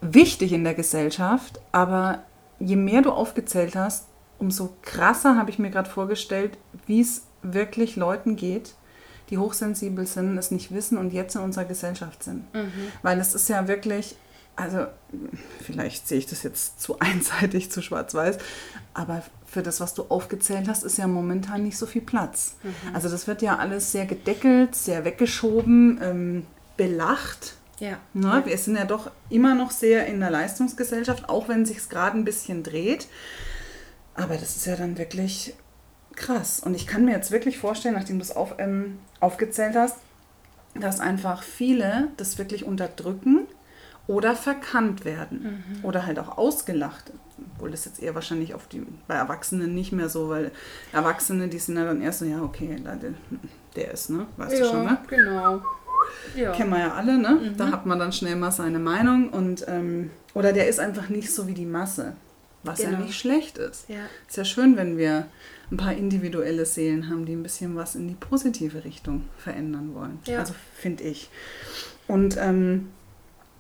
wichtig 0.02 0.54
in 0.54 0.64
der 0.64 0.76
Gesellschaft. 0.76 1.60
Aber 1.72 2.24
je 2.60 2.76
mehr 2.76 3.02
du 3.02 3.12
aufgezählt 3.12 3.76
hast, 3.76 4.08
umso 4.38 4.76
krasser 4.84 5.38
habe 5.38 5.50
ich 5.50 5.60
mir 5.60 5.72
gerade 5.72 5.90
vorgestellt, 5.90 6.58
wie 6.86 7.02
es 7.02 7.24
wirklich 7.42 7.96
Leuten 7.96 8.36
geht, 8.36 8.76
die 9.30 9.38
hochsensibel 9.38 10.06
sind, 10.06 10.38
es 10.38 10.52
nicht 10.52 10.74
wissen 10.74 10.98
und 10.98 11.14
jetzt 11.14 11.36
in 11.36 11.42
unserer 11.42 11.66
Gesellschaft 11.66 12.24
sind. 12.24 12.54
Mhm. 12.54 12.92
Weil 13.02 13.20
es 13.20 13.34
ist 13.34 13.50
ja 13.50 13.68
wirklich, 13.68 14.16
also 14.56 14.88
vielleicht 15.62 16.08
sehe 16.08 16.20
ich 16.20 16.26
das 16.26 16.44
jetzt 16.44 16.82
zu 16.82 17.00
einseitig, 17.00 17.72
zu 17.72 17.82
schwarz-weiß, 17.82 18.38
aber 18.94 19.24
für 19.46 19.62
das, 19.62 19.82
was 19.82 19.94
du 19.94 20.04
aufgezählt 20.04 20.68
hast, 20.68 20.84
ist 20.84 20.98
ja 20.98 21.08
momentan 21.08 21.64
nicht 21.64 21.78
so 21.78 21.86
viel 21.86 22.02
Platz. 22.02 22.56
Mhm. 22.64 22.96
Also 22.96 23.10
das 23.10 23.28
wird 23.28 23.42
ja 23.42 23.58
alles 23.58 23.92
sehr 23.92 24.06
gedeckelt, 24.06 24.76
sehr 24.76 25.04
weggeschoben, 25.04 26.00
ähm, 26.02 26.48
belacht. 26.78 27.56
Ja. 27.80 27.98
Ne? 28.14 28.44
Wir 28.46 28.58
sind 28.58 28.78
ja 28.78 28.86
doch 28.86 29.12
immer 29.30 29.56
noch 29.56 29.72
sehr 29.72 30.06
in 30.06 30.20
der 30.20 30.30
Leistungsgesellschaft, 30.30 31.28
auch 31.30 31.50
wenn 31.50 31.66
sich 31.66 31.78
es 31.78 31.90
gerade 31.90 32.18
ein 32.18 32.24
bisschen 32.24 32.64
dreht. 32.64 33.08
Aber 34.14 34.36
das 34.38 34.56
ist 34.56 34.66
ja 34.68 34.76
dann 34.76 34.98
wirklich 34.98 35.54
krass. 36.16 36.60
Und 36.60 36.76
ich 36.76 36.88
kann 36.88 37.06
mir 37.06 37.12
jetzt 37.12 37.32
wirklich 37.32 37.58
vorstellen, 37.58 37.96
nachdem 37.96 38.20
du 38.20 38.24
es 38.24 38.36
auf, 38.36 38.56
ähm, 38.58 39.00
aufgezählt 39.20 39.76
hast, 39.76 39.98
dass 40.76 41.00
einfach 41.00 41.44
viele 41.44 42.08
das 42.18 42.38
wirklich 42.38 42.64
unterdrücken 42.64 43.48
oder 44.08 44.36
verkannt 44.36 45.06
werden 45.06 45.64
mhm. 45.80 45.86
oder 45.86 46.06
halt 46.06 46.20
auch 46.20 46.38
ausgelacht. 46.38 47.12
Obwohl 47.56 47.72
das 47.72 47.86
jetzt 47.86 48.02
eher 48.02 48.14
wahrscheinlich 48.14 48.54
auf 48.54 48.68
die, 48.68 48.86
bei 49.08 49.16
Erwachsenen 49.16 49.74
nicht 49.74 49.92
mehr 49.92 50.10
so, 50.10 50.30
weil 50.30 50.52
Erwachsene, 50.94 51.48
die 51.48 51.60
sind 51.60 51.78
ja 51.78 51.86
dann 51.86 52.02
erst 52.02 52.20
so, 52.20 52.26
ja, 52.26 52.42
okay, 52.42 52.76
der, 52.84 53.14
der 53.76 53.92
ist, 53.92 54.10
ne? 54.10 54.28
Weißt 54.38 54.54
ja, 54.54 54.60
du 54.60 54.70
schon, 54.70 54.86
ne? 54.86 54.98
genau. 55.08 55.62
Ja. 56.36 56.52
Kennen 56.52 56.72
wir 56.72 56.80
ja 56.80 56.94
alle, 56.94 57.18
ne? 57.18 57.30
Mhm. 57.30 57.58
Da 57.58 57.72
hat 57.72 57.86
man 57.86 58.00
dann 58.00 58.12
schnell 58.12 58.36
mal 58.36 58.52
seine 58.52 58.80
Meinung 58.80 59.30
und 59.30 59.66
ähm, 59.68 60.12
oder 60.34 60.54
der 60.54 60.68
ist 60.68 60.80
einfach 60.80 61.10
nicht 61.10 61.34
so 61.34 61.48
wie 61.48 61.54
die 61.54 61.66
Masse. 61.66 62.14
Was 62.64 62.80
genau. 62.80 62.92
ja 62.92 63.00
nicht 63.00 63.18
schlecht 63.18 63.58
ist. 63.58 63.90
Ja. 63.90 64.06
Ist 64.28 64.38
ja 64.38 64.46
schön, 64.46 64.78
wenn 64.78 64.98
wir 64.98 65.26
ein 65.72 65.78
paar 65.78 65.94
individuelle 65.94 66.66
Seelen 66.66 67.10
haben, 67.10 67.26
die 67.26 67.34
ein 67.34 67.42
bisschen 67.42 67.76
was 67.76 67.96
in 67.96 68.08
die 68.08 68.14
positive 68.14 68.84
Richtung 68.84 69.26
verändern 69.38 69.96
wollen. 69.96 70.20
Ja. 70.26 70.40
Also 70.40 70.54
finde 70.76 71.04
ich. 71.04 71.30
Und 72.08 72.38
ähm, 72.38 72.90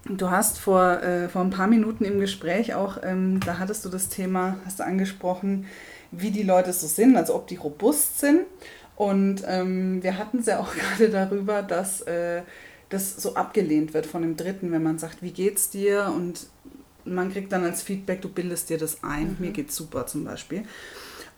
du 0.05 0.29
hast 0.29 0.59
vor, 0.59 1.01
äh, 1.01 1.29
vor 1.29 1.41
ein 1.41 1.49
paar 1.49 1.67
Minuten 1.67 2.05
im 2.05 2.19
Gespräch 2.19 2.73
auch, 2.73 2.97
ähm, 3.03 3.39
da 3.45 3.59
hattest 3.59 3.85
du 3.85 3.89
das 3.89 4.09
Thema, 4.09 4.57
hast 4.65 4.79
du 4.79 4.85
angesprochen, 4.85 5.67
wie 6.11 6.31
die 6.31 6.43
Leute 6.43 6.73
so 6.73 6.87
sind, 6.87 7.15
also 7.15 7.35
ob 7.35 7.47
die 7.47 7.55
robust 7.55 8.19
sind. 8.19 8.41
Und 8.95 9.43
ähm, 9.47 10.03
wir 10.03 10.17
hatten 10.17 10.39
es 10.39 10.45
ja 10.45 10.59
auch 10.59 10.73
gerade 10.97 11.09
darüber, 11.09 11.61
dass 11.61 12.01
äh, 12.01 12.41
das 12.89 13.15
so 13.15 13.35
abgelehnt 13.35 13.93
wird 13.93 14.05
von 14.05 14.21
dem 14.21 14.35
Dritten, 14.35 14.71
wenn 14.71 14.83
man 14.83 14.99
sagt, 14.99 15.21
wie 15.21 15.31
geht's 15.31 15.69
dir? 15.69 16.11
Und 16.15 16.47
man 17.05 17.31
kriegt 17.31 17.51
dann 17.51 17.63
als 17.63 17.81
Feedback, 17.81 18.21
du 18.21 18.29
bildest 18.29 18.69
dir 18.69 18.77
das 18.77 19.03
ein. 19.03 19.29
Mhm. 19.29 19.35
Mir 19.39 19.51
geht's 19.51 19.75
super 19.75 20.05
zum 20.05 20.25
Beispiel. 20.25 20.63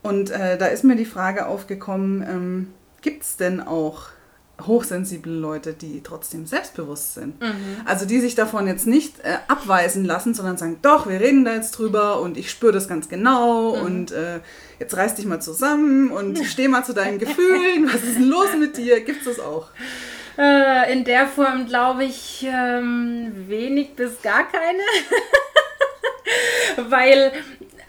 Und 0.02 0.32
äh, 0.32 0.58
da 0.58 0.66
ist 0.66 0.84
mir 0.84 0.96
die 0.96 1.06
Frage 1.06 1.48
aufgekommen, 1.48 2.26
ähm, 2.28 2.74
gibt 3.02 3.24
es 3.24 3.38
denn 3.38 3.62
auch 3.62 4.08
hochsensible 4.68 5.32
Leute, 5.32 5.74
die 5.74 6.02
trotzdem 6.04 6.46
selbstbewusst 6.46 7.14
sind? 7.14 7.42
Mhm. 7.42 7.82
Also 7.86 8.06
die 8.06 8.20
sich 8.20 8.36
davon 8.36 8.68
jetzt 8.68 8.88
nicht 8.88 9.20
äh, 9.24 9.38
abweisen 9.48 10.06
lassen, 10.06 10.34
sondern 10.34 10.58
sagen, 10.58 10.80
doch, 10.82 11.08
wir 11.08 11.20
reden 11.20 11.46
da 11.46 11.54
jetzt 11.54 11.72
drüber 11.72 12.22
und 12.22 12.38
ich 12.38 12.50
spüre 12.50 12.72
das 12.72 12.88
ganz 12.88 13.10
genau 13.10 13.76
mhm. 13.76 13.82
und 13.82 14.12
äh, 14.12 14.40
jetzt 14.80 14.96
reiß 14.96 15.16
dich 15.16 15.26
mal 15.26 15.42
zusammen 15.42 16.12
und 16.12 16.38
steh 16.46 16.68
mal 16.68 16.84
zu 16.84 16.94
deinen 16.94 17.20
Gefühlen. 17.20 17.88
Was 17.88 18.04
ist 18.04 18.16
denn 18.16 18.30
los 18.30 18.50
mit 18.58 18.78
dir? 18.78 19.02
Gibt 19.02 19.26
es 19.26 19.38
das 19.38 19.46
auch? 19.46 19.70
Äh, 20.38 20.92
in 20.92 21.04
der 21.04 21.28
Form 21.28 21.68
glaube 21.68 22.06
ich 22.06 22.46
ähm, 22.48 23.32
wenig 23.48 23.96
bis 23.96 24.22
gar 24.22 24.48
keine. 24.50 24.84
Weil 26.90 27.32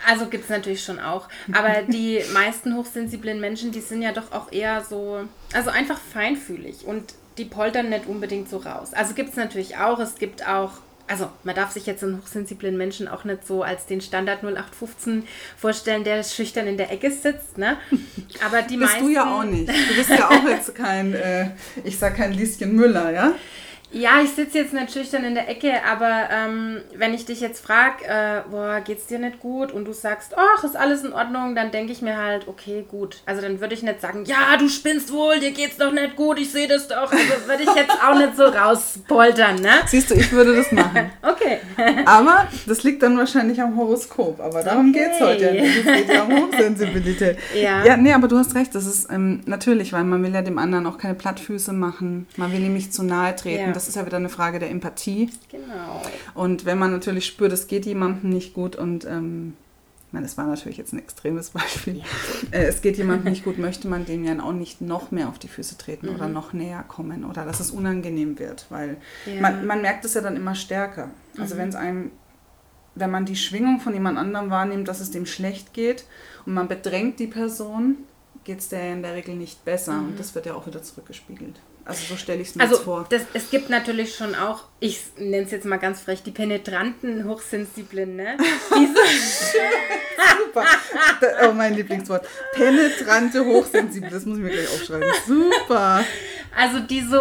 also 0.07 0.27
gibt 0.27 0.45
es 0.45 0.51
natürlich 0.51 0.83
schon 0.83 0.99
auch. 0.99 1.29
Aber 1.53 1.83
die 1.89 2.23
meisten 2.33 2.77
hochsensiblen 2.77 3.41
Menschen, 3.41 3.73
die 3.73 3.81
sind 3.81 4.03
ja 4.03 4.13
doch 4.13 4.33
auch 4.33 4.53
eher 4.53 4.83
so, 4.83 5.25
also 5.53 5.71
einfach 5.71 5.99
feinfühlig 5.99 6.85
und 6.85 7.15
die 7.39 7.45
poltern 7.45 7.89
nicht 7.89 8.07
unbedingt 8.07 8.49
so 8.49 8.59
raus. 8.59 8.93
Also 8.93 9.15
gibt 9.15 9.31
es 9.31 9.37
natürlich 9.37 9.77
auch. 9.77 9.99
Es 9.99 10.17
gibt 10.17 10.47
auch, 10.47 10.71
also 11.09 11.29
man 11.43 11.55
darf 11.55 11.73
sich 11.73 11.87
jetzt 11.87 12.03
einen 12.05 12.19
hochsensiblen 12.19 12.77
Menschen 12.77 13.09
auch 13.09 13.25
nicht 13.25 13.47
so 13.47 13.63
als 13.63 13.87
den 13.87 14.01
Standard 14.01 14.43
0815 14.45 15.27
vorstellen, 15.57 16.05
der 16.05 16.23
schüchtern 16.23 16.67
in 16.67 16.77
der 16.77 16.93
Ecke 16.93 17.11
sitzt. 17.11 17.59
Ne? 17.59 17.77
Aber 18.45 18.63
die 18.63 18.77
bist 18.77 18.93
meisten. 18.93 19.07
du 19.07 19.13
ja 19.13 19.35
auch 19.35 19.45
nicht. 19.45 19.69
Du 19.69 19.97
bist 19.97 20.11
ja 20.11 20.29
auch 20.29 20.49
jetzt 20.49 20.75
kein, 20.75 21.15
äh, 21.15 21.51
ich 21.83 21.99
sag 21.99 22.17
kein 22.17 22.33
Lieschen 22.33 22.75
Müller, 22.75 23.11
ja? 23.11 23.33
Ja, 23.95 24.21
ich 24.23 24.31
sitze 24.31 24.59
jetzt 24.59 24.73
natürlich 24.73 25.11
dann 25.11 25.25
in 25.25 25.35
der 25.35 25.49
Ecke, 25.49 25.73
aber 25.89 26.29
ähm, 26.31 26.81
wenn 26.97 27.15
ich 27.15 27.27
dich 27.27 27.41
jetzt 27.41 27.65
frage, 27.65 28.05
äh, 28.05 28.41
boah, 28.51 28.81
geht's 28.85 29.07
dir 29.07 29.21
nicht 29.21 29.39
gut 29.39 29.71
und 29.71 29.85
du 29.85 29.93
sagst, 29.93 30.35
ach, 30.37 30.65
ist 30.65 30.77
alles 30.77 31.05
in 31.05 31.13
Ordnung, 31.13 31.55
dann 31.55 31.71
denke 31.71 31.93
ich 31.93 32.03
mir 32.03 32.17
halt, 32.17 32.49
okay, 32.49 32.85
gut. 32.89 33.23
Also 33.25 33.41
dann 33.41 33.61
würde 33.61 33.75
ich 33.75 33.85
nicht 33.85 34.01
sagen, 34.01 34.25
ja, 34.25 34.57
du 34.59 34.69
spinnst 34.69 35.13
wohl, 35.13 35.39
dir 35.39 35.53
geht's 35.53 35.77
doch 35.77 35.93
nicht 35.93 36.17
gut, 36.17 36.41
ich 36.41 36.51
sehe 36.51 36.67
das 36.67 36.89
doch. 36.89 37.13
Also 37.13 37.47
würde 37.47 37.63
ich 37.63 37.75
jetzt 37.77 37.93
auch 38.03 38.19
nicht 38.19 38.37
so 38.37 38.45
rauspoltern, 38.45 39.57
ne? 39.57 39.71
Siehst 39.87 40.11
du, 40.11 40.15
ich 40.15 40.33
würde 40.33 40.57
das 40.57 40.73
machen. 40.73 41.13
okay. 41.23 41.59
aber 42.05 42.49
das 42.67 42.83
liegt 42.83 43.01
dann 43.03 43.17
wahrscheinlich 43.17 43.61
am 43.63 43.77
Horoskop, 43.77 44.41
aber 44.41 44.65
darum 44.65 44.91
okay. 44.91 45.05
geht's 45.05 45.21
heute 45.21 45.45
ja 45.45 45.53
nicht. 45.53 45.79
Es 45.79 45.85
geht 45.85 46.09
ja 46.09 46.25
um 46.25 46.37
Hochsensibilität. 46.37 47.39
Ja. 47.55 47.85
Ja, 47.85 47.97
nee, 47.97 48.13
aber 48.13 48.27
du 48.27 48.39
hast 48.39 48.57
recht, 48.57 48.75
das 48.75 48.87
ist 48.87 49.09
ähm, 49.13 49.43
natürlich, 49.47 49.93
weil 49.93 50.03
man 50.03 50.21
will 50.25 50.35
ja 50.35 50.43
dem 50.43 50.59
anderen 50.59 50.87
auch 50.89 50.99
keine 50.99 51.15
Plattfüße 51.15 51.73
machen, 51.73 52.27
man 52.37 52.53
will 52.53 52.61
ihm 52.61 52.75
nicht 52.75 52.93
zu 52.93 53.05
nahe 53.05 53.37
treten. 53.37 53.69
Ja 53.69 53.84
das 53.84 53.84
ist 53.89 53.97
ja 53.97 54.07
wieder 54.07 54.17
eine 54.17 54.29
Frage 54.29 54.59
der 54.59 54.71
Empathie. 54.71 55.31
Genau. 55.51 56.03
Und 56.35 56.65
wenn 56.65 56.79
man 56.79 56.93
natürlich 56.93 57.27
spürt, 57.27 57.53
es 57.53 57.67
geht 57.67 57.87
jemandem 57.87 58.31
nicht 58.31 58.55
gut 58.55 58.77
und 58.77 59.05
ähm, 59.05 59.55
ich 60.09 60.13
meine, 60.13 60.27
es 60.27 60.39
war 60.39 60.47
natürlich 60.47 60.79
jetzt 60.79 60.93
ein 60.93 61.01
extremes 61.01 61.51
Beispiel. 61.51 61.99
Ja. 61.99 62.05
Äh, 62.53 62.67
es 62.67 62.83
geht 62.83 62.97
jemandem 62.99 63.33
nicht 63.33 63.45
gut, 63.45 63.59
möchte 63.59 63.89
man 63.89 64.05
dem 64.05 64.25
ja 64.25 64.41
auch 64.43 64.53
nicht 64.53 64.81
noch 64.81 65.11
mehr 65.11 65.29
auf 65.29 65.41
die 65.41 65.49
Füße 65.49 65.77
treten 65.77 66.07
mhm. 66.07 66.15
oder 66.15 66.29
noch 66.29 66.53
näher 66.53 66.85
kommen 66.87 67.25
oder 67.25 67.45
dass 67.45 67.59
es 67.59 67.73
unangenehm 67.73 68.39
wird, 68.39 68.67
weil 68.69 68.97
ja. 69.27 69.41
man, 69.41 69.67
man 69.67 69.83
merkt 69.83 70.05
es 70.05 70.15
ja 70.15 70.21
dann 70.21 70.37
immer 70.37 70.55
stärker. 70.55 71.11
Also 71.37 71.57
mhm. 71.57 71.59
wenn 71.59 71.69
es 71.71 71.75
einem, 71.75 72.11
wenn 72.95 73.11
man 73.11 73.25
die 73.25 73.35
Schwingung 73.35 73.81
von 73.81 73.93
jemand 73.93 74.19
anderem 74.19 74.51
wahrnimmt, 74.51 74.87
dass 74.87 75.01
es 75.01 75.11
dem 75.11 75.27
schlecht 75.27 75.75
geht 75.75 76.05
und 76.47 76.55
man 76.55 76.69
bedrängt 76.69 77.19
die 77.19 77.27
Person, 77.27 77.97
geht 78.45 78.61
es 78.61 78.69
der 78.69 78.93
in 78.93 79.03
der 79.03 79.15
Regel 79.15 79.35
nicht 79.35 79.65
besser 79.65 79.95
mhm. 79.95 80.09
und 80.11 80.21
das 80.21 80.35
wird 80.37 80.47
ja 80.47 80.55
auch 80.55 80.67
wieder 80.67 80.83
zurückgespiegelt. 80.83 81.59
Also 81.87 82.07
so 82.07 82.17
stelle 82.17 82.41
ich 82.41 82.49
es 82.49 82.55
mir 82.55 82.63
also 82.63 82.77
jetzt 82.77 82.85
vor. 82.85 83.07
Das, 83.11 83.23
es 83.35 83.51
gibt 83.51 83.69
natürlich 83.69 84.17
schon 84.17 84.35
auch, 84.35 84.65
ich 84.81 85.01
nenne 85.19 85.45
es 85.45 85.51
jetzt 85.51 85.67
mal 85.67 85.77
ganz 85.77 86.01
frech, 86.01 86.23
die 86.23 86.31
penetranten 86.31 87.29
Hochsensiblen, 87.29 88.17
ne? 88.17 88.39
Super. 90.39 90.65
Oh, 91.47 91.53
mein 91.53 91.75
Lieblingswort. 91.75 92.27
Penetrante 92.53 93.45
Hochsensible, 93.45 94.09
das 94.11 94.25
muss 94.25 94.39
ich 94.39 94.45
mir 94.45 94.51
gleich 94.51 94.69
aufschreiben. 94.69 95.13
Super. 95.27 96.05
Also 96.57 96.81
die 96.81 97.03
so 97.03 97.21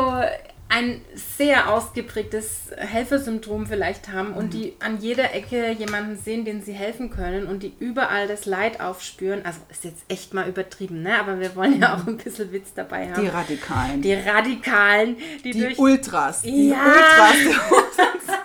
ein 0.74 1.02
sehr 1.14 1.72
ausgeprägtes 1.72 2.72
Helfersyndrom 2.76 3.68
vielleicht 3.68 4.10
haben 4.10 4.32
mhm. 4.32 4.38
und 4.38 4.54
die 4.54 4.74
an 4.80 5.00
jeder 5.00 5.36
Ecke 5.36 5.72
jemanden 5.72 6.18
sehen, 6.18 6.46
den 6.46 6.64
sie 6.64 6.74
helfen 6.74 7.12
können 7.12 7.46
und 7.46 7.62
die 7.62 7.74
überall 7.80 8.28
das 8.28 8.46
Leid 8.46 8.82
aufspüren. 8.82 9.46
Also 9.46 9.60
ist 9.70 9.84
jetzt 9.84 10.04
echt 10.08 10.34
mal 10.34 10.50
übertrieben, 10.50 11.04
ne? 11.04 11.20
Aber 11.20 11.40
wir 11.40 11.56
wollen 11.56 11.80
ja 11.80 11.96
auch 11.96 12.08
ein 12.08 12.18
bisschen 12.18 12.52
Witz 12.52 12.74
dabei 12.74 13.12
haben. 13.12 13.22
Die 13.22 13.28
Radikalen. 13.28 14.02
Die 14.02 14.14
Radikalen, 14.14 15.18
die, 15.44 15.52
die 15.52 15.60
durch 15.60 15.78
Ultras. 15.78 16.42
Die 16.42 16.70
ja. 16.70 16.84
Ultras. 16.84 18.38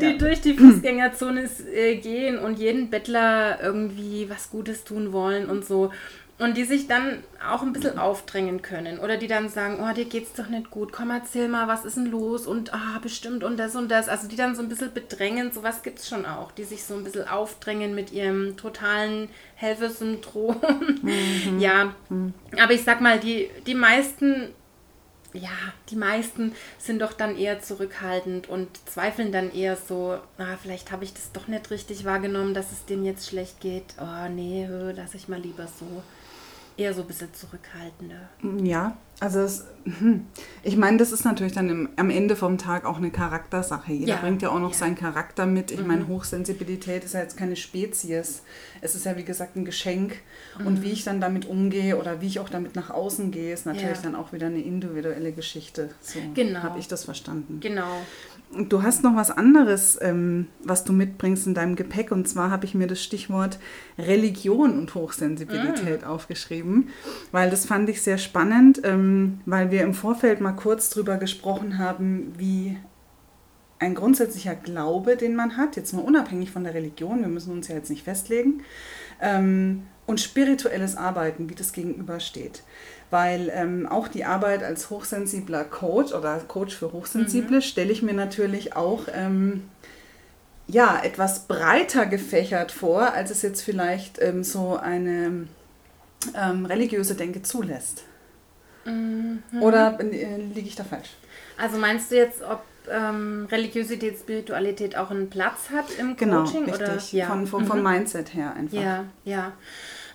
die 0.00 0.04
ja. 0.04 0.12
durch 0.12 0.40
die 0.40 0.54
Fußgängerzone 0.54 1.48
äh, 1.74 1.96
gehen 1.96 2.38
und 2.38 2.60
jeden 2.60 2.90
Bettler 2.90 3.58
irgendwie 3.60 4.30
was 4.30 4.50
Gutes 4.50 4.84
tun 4.84 5.12
wollen 5.12 5.50
und 5.50 5.66
so. 5.66 5.90
Und 6.38 6.56
die 6.56 6.64
sich 6.64 6.86
dann 6.86 7.24
auch 7.44 7.62
ein 7.62 7.72
bisschen 7.72 7.98
aufdrängen 7.98 8.62
können. 8.62 9.00
Oder 9.00 9.16
die 9.16 9.26
dann 9.26 9.48
sagen, 9.48 9.78
oh, 9.82 9.92
dir 9.92 10.04
geht's 10.04 10.34
doch 10.34 10.48
nicht 10.48 10.70
gut, 10.70 10.92
komm, 10.92 11.10
erzähl 11.10 11.48
mal, 11.48 11.66
was 11.66 11.84
ist 11.84 11.96
denn 11.96 12.06
los? 12.06 12.46
Und 12.46 12.72
ah, 12.72 13.00
bestimmt 13.02 13.42
und 13.42 13.56
das 13.56 13.74
und 13.74 13.88
das. 13.88 14.08
Also 14.08 14.28
die 14.28 14.36
dann 14.36 14.54
so 14.54 14.62
ein 14.62 14.68
bisschen 14.68 14.94
bedrängen, 14.94 15.50
sowas 15.50 15.82
gibt 15.82 15.98
es 15.98 16.08
schon 16.08 16.24
auch, 16.26 16.52
die 16.52 16.62
sich 16.62 16.84
so 16.84 16.94
ein 16.94 17.02
bisschen 17.02 17.26
aufdrängen 17.26 17.92
mit 17.96 18.12
ihrem 18.12 18.56
totalen 18.56 19.30
Helfersyndrom. 19.56 20.56
Mhm. 21.02 21.58
ja, 21.58 21.92
mhm. 22.08 22.34
aber 22.56 22.72
ich 22.72 22.84
sag 22.84 23.00
mal, 23.00 23.18
die, 23.18 23.50
die 23.66 23.74
meisten, 23.74 24.50
ja, 25.32 25.50
die 25.90 25.96
meisten 25.96 26.54
sind 26.78 27.02
doch 27.02 27.14
dann 27.14 27.36
eher 27.36 27.60
zurückhaltend 27.60 28.48
und 28.48 28.68
zweifeln 28.88 29.32
dann 29.32 29.52
eher 29.52 29.74
so, 29.76 30.20
ah, 30.38 30.56
vielleicht 30.62 30.92
habe 30.92 31.02
ich 31.02 31.12
das 31.12 31.32
doch 31.32 31.48
nicht 31.48 31.72
richtig 31.72 32.04
wahrgenommen, 32.04 32.54
dass 32.54 32.70
es 32.70 32.84
denen 32.84 33.04
jetzt 33.04 33.28
schlecht 33.28 33.60
geht. 33.60 33.96
Oh 34.00 34.28
nee, 34.28 34.68
lass 34.94 35.14
ich 35.14 35.26
mal 35.26 35.40
lieber 35.40 35.66
so 35.66 36.04
eher 36.78 36.94
so 36.94 37.02
ein 37.02 37.06
bisschen 37.06 37.34
zurückhaltender. 37.34 38.28
Ja, 38.62 38.96
also 39.20 39.40
es, 39.40 39.64
hm, 39.84 40.26
ich 40.62 40.76
meine, 40.76 40.96
das 40.96 41.10
ist 41.10 41.24
natürlich 41.24 41.52
dann 41.52 41.68
im, 41.68 41.88
am 41.96 42.08
Ende 42.08 42.36
vom 42.36 42.56
Tag 42.56 42.84
auch 42.84 42.98
eine 42.98 43.10
Charaktersache. 43.10 43.92
Jeder 43.92 44.14
ja. 44.14 44.20
bringt 44.20 44.42
ja 44.42 44.50
auch 44.50 44.60
noch 44.60 44.72
ja. 44.72 44.78
seinen 44.78 44.94
Charakter 44.94 45.44
mit. 45.44 45.72
Ich 45.72 45.80
mhm. 45.80 45.88
meine, 45.88 46.08
Hochsensibilität 46.08 47.04
ist 47.04 47.14
ja 47.14 47.20
jetzt 47.20 47.36
keine 47.36 47.56
Spezies. 47.56 48.42
Es 48.80 48.94
ist 48.94 49.04
ja, 49.04 49.16
wie 49.16 49.24
gesagt, 49.24 49.56
ein 49.56 49.64
Geschenk. 49.64 50.14
Mhm. 50.58 50.66
Und 50.68 50.82
wie 50.82 50.92
ich 50.92 51.02
dann 51.02 51.20
damit 51.20 51.46
umgehe 51.46 51.98
oder 51.98 52.20
wie 52.20 52.28
ich 52.28 52.38
auch 52.38 52.48
damit 52.48 52.76
nach 52.76 52.90
außen 52.90 53.32
gehe, 53.32 53.52
ist 53.52 53.66
natürlich 53.66 53.96
ja. 53.96 54.02
dann 54.04 54.14
auch 54.14 54.32
wieder 54.32 54.46
eine 54.46 54.60
individuelle 54.60 55.32
Geschichte. 55.32 55.90
So 56.00 56.20
genau. 56.34 56.62
habe 56.62 56.78
ich 56.78 56.86
das 56.86 57.04
verstanden. 57.04 57.58
Genau. 57.58 58.02
Du 58.56 58.82
hast 58.82 59.04
noch 59.04 59.14
was 59.14 59.30
anderes, 59.30 59.98
ähm, 60.00 60.46
was 60.64 60.84
du 60.84 60.94
mitbringst 60.94 61.46
in 61.46 61.54
deinem 61.54 61.76
Gepäck. 61.76 62.10
Und 62.10 62.26
zwar 62.26 62.50
habe 62.50 62.64
ich 62.64 62.74
mir 62.74 62.86
das 62.86 63.02
Stichwort 63.02 63.58
Religion 63.98 64.78
und 64.78 64.94
Hochsensibilität 64.94 66.02
mhm. 66.02 66.08
aufgeschrieben, 66.08 66.88
weil 67.30 67.50
das 67.50 67.66
fand 67.66 67.90
ich 67.90 68.00
sehr 68.00 68.16
spannend, 68.16 68.80
ähm, 68.84 69.40
weil 69.44 69.70
wir 69.70 69.82
im 69.82 69.92
Vorfeld 69.92 70.40
mal 70.40 70.52
kurz 70.52 70.88
drüber 70.88 71.18
gesprochen 71.18 71.78
haben, 71.78 72.32
wie 72.38 72.78
ein 73.78 73.94
grundsätzlicher 73.94 74.54
Glaube, 74.54 75.16
den 75.16 75.36
man 75.36 75.56
hat, 75.56 75.76
jetzt 75.76 75.92
mal 75.92 76.02
unabhängig 76.02 76.50
von 76.50 76.64
der 76.64 76.74
Religion, 76.74 77.20
wir 77.20 77.28
müssen 77.28 77.52
uns 77.52 77.68
ja 77.68 77.74
jetzt 77.74 77.90
nicht 77.90 78.04
festlegen, 78.04 78.62
ähm, 79.20 79.86
und 80.06 80.20
spirituelles 80.20 80.96
Arbeiten, 80.96 81.50
wie 81.50 81.54
das 81.54 81.72
gegenübersteht 81.72 82.62
weil 83.10 83.50
ähm, 83.54 83.86
auch 83.86 84.08
die 84.08 84.24
Arbeit 84.24 84.62
als 84.62 84.90
hochsensibler 84.90 85.64
Coach 85.64 86.12
oder 86.12 86.38
Coach 86.40 86.76
für 86.76 86.92
Hochsensible 86.92 87.56
mhm. 87.56 87.62
stelle 87.62 87.92
ich 87.92 88.02
mir 88.02 88.12
natürlich 88.12 88.76
auch 88.76 89.04
ähm, 89.12 89.64
ja, 90.66 91.00
etwas 91.02 91.46
breiter 91.46 92.04
gefächert 92.04 92.72
vor, 92.72 93.12
als 93.14 93.30
es 93.30 93.40
jetzt 93.40 93.62
vielleicht 93.62 94.20
ähm, 94.20 94.44
so 94.44 94.76
eine 94.76 95.46
ähm, 96.34 96.66
religiöse 96.66 97.14
Denke 97.14 97.40
zulässt. 97.42 98.04
Mhm. 98.84 99.42
Oder 99.60 99.98
äh, 100.00 100.36
liege 100.36 100.68
ich 100.68 100.76
da 100.76 100.84
falsch? 100.84 101.16
Also 101.56 101.78
meinst 101.78 102.10
du 102.10 102.16
jetzt, 102.16 102.42
ob 102.42 102.62
ähm, 102.90 103.46
Religiosität, 103.50 104.18
Spiritualität 104.18 104.96
auch 104.96 105.10
einen 105.10 105.30
Platz 105.30 105.70
hat 105.72 105.86
im 105.98 106.16
genau, 106.16 106.44
Coaching? 106.44 106.66
Genau, 106.66 106.76
richtig. 106.76 107.14
Oder? 107.14 107.18
Ja. 107.18 107.26
Von, 107.26 107.46
von, 107.46 107.62
mhm. 107.62 107.66
vom 107.66 107.82
Mindset 107.82 108.34
her 108.34 108.54
einfach. 108.54 108.80
Ja, 108.80 109.04
ja. 109.24 109.52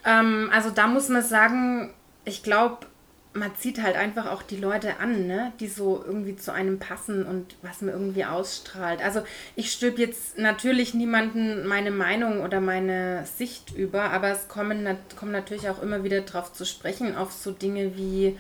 Ähm, 0.06 0.50
also 0.54 0.70
da 0.70 0.88
muss 0.88 1.10
man 1.10 1.24
sagen, 1.24 1.94
ich 2.26 2.44
glaube, 2.44 2.88
man 3.34 3.56
zieht 3.56 3.82
halt 3.82 3.96
einfach 3.96 4.28
auch 4.28 4.44
die 4.44 4.58
Leute 4.58 5.00
an, 5.00 5.26
ne? 5.28 5.54
die 5.60 5.68
so 5.68 6.04
irgendwie 6.06 6.36
zu 6.36 6.54
einem 6.54 6.80
passen 6.80 7.26
und 7.26 7.56
was 7.62 7.82
man 7.82 7.94
irgendwie 7.94 8.26
ausstrahlt. 8.26 9.04
Also 9.04 9.24
ich 9.56 9.72
stülpe 9.72 10.02
jetzt 10.02 10.38
natürlich 10.38 10.94
niemanden 10.94 11.66
meine 11.68 11.92
Meinung 11.92 12.42
oder 12.42 12.62
meine 12.62 13.26
Sicht 13.26 13.76
über, 13.76 14.12
aber 14.12 14.30
es 14.30 14.48
kommen, 14.48 14.88
kommen 15.18 15.32
natürlich 15.32 15.70
auch 15.70 15.82
immer 15.82 16.04
wieder 16.04 16.22
darauf 16.22 16.54
zu 16.54 16.66
sprechen, 16.66 17.16
auf 17.16 17.32
so 17.32 17.52
Dinge 17.52 17.98
wie, 17.98 18.38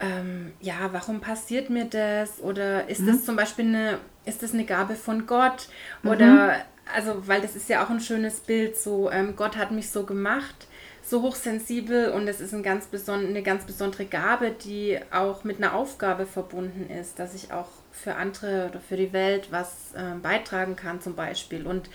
ähm, 0.00 0.52
ja, 0.60 0.90
warum 0.92 1.20
passiert 1.20 1.70
mir 1.70 1.86
das? 1.86 2.40
Oder 2.40 2.88
ist 2.88 3.00
mhm. 3.00 3.06
das 3.08 3.24
zum 3.24 3.36
Beispiel 3.36 3.66
eine, 3.66 3.98
ist 4.24 4.42
das 4.42 4.54
eine 4.54 4.64
Gabe 4.64 4.94
von 4.94 5.26
Gott? 5.26 5.68
Oder, 6.04 6.26
mhm. 6.26 6.52
also, 6.94 7.26
weil 7.26 7.40
das 7.40 7.56
ist 7.56 7.68
ja 7.68 7.84
auch 7.84 7.90
ein 7.90 8.00
schönes 8.00 8.40
Bild, 8.40 8.76
so, 8.76 9.10
ähm, 9.10 9.34
Gott 9.36 9.56
hat 9.56 9.70
mich 9.70 9.90
so 9.90 10.04
gemacht 10.04 10.68
so 11.08 11.22
hochsensibel 11.22 12.10
und 12.10 12.28
es 12.28 12.40
ist 12.40 12.52
ein 12.52 12.62
ganz 12.62 12.88
eine 13.08 13.42
ganz 13.42 13.64
besondere 13.64 14.04
Gabe, 14.04 14.50
die 14.50 14.98
auch 15.10 15.42
mit 15.42 15.56
einer 15.56 15.74
Aufgabe 15.74 16.26
verbunden 16.26 16.90
ist, 16.90 17.18
dass 17.18 17.34
ich 17.34 17.50
auch 17.50 17.68
für 17.92 18.16
andere 18.16 18.68
oder 18.68 18.80
für 18.80 18.96
die 18.96 19.12
Welt 19.12 19.48
was 19.50 19.94
äh, 19.94 20.18
beitragen 20.22 20.76
kann 20.76 21.00
zum 21.00 21.14
Beispiel. 21.14 21.66
Und 21.66 21.88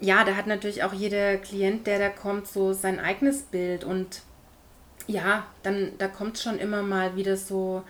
ja, 0.00 0.24
da 0.24 0.36
hat 0.36 0.46
natürlich 0.46 0.84
auch 0.84 0.92
jeder 0.92 1.38
Klient, 1.38 1.86
der 1.86 1.98
da 1.98 2.08
kommt, 2.10 2.46
so 2.46 2.74
sein 2.74 3.00
eigenes 3.00 3.42
Bild 3.42 3.84
und 3.84 4.20
ja, 5.06 5.46
dann 5.62 5.92
da 5.98 6.08
kommt 6.08 6.38
schon 6.38 6.58
immer 6.58 6.82
mal 6.82 7.16
wieder 7.16 7.36
so 7.36 7.82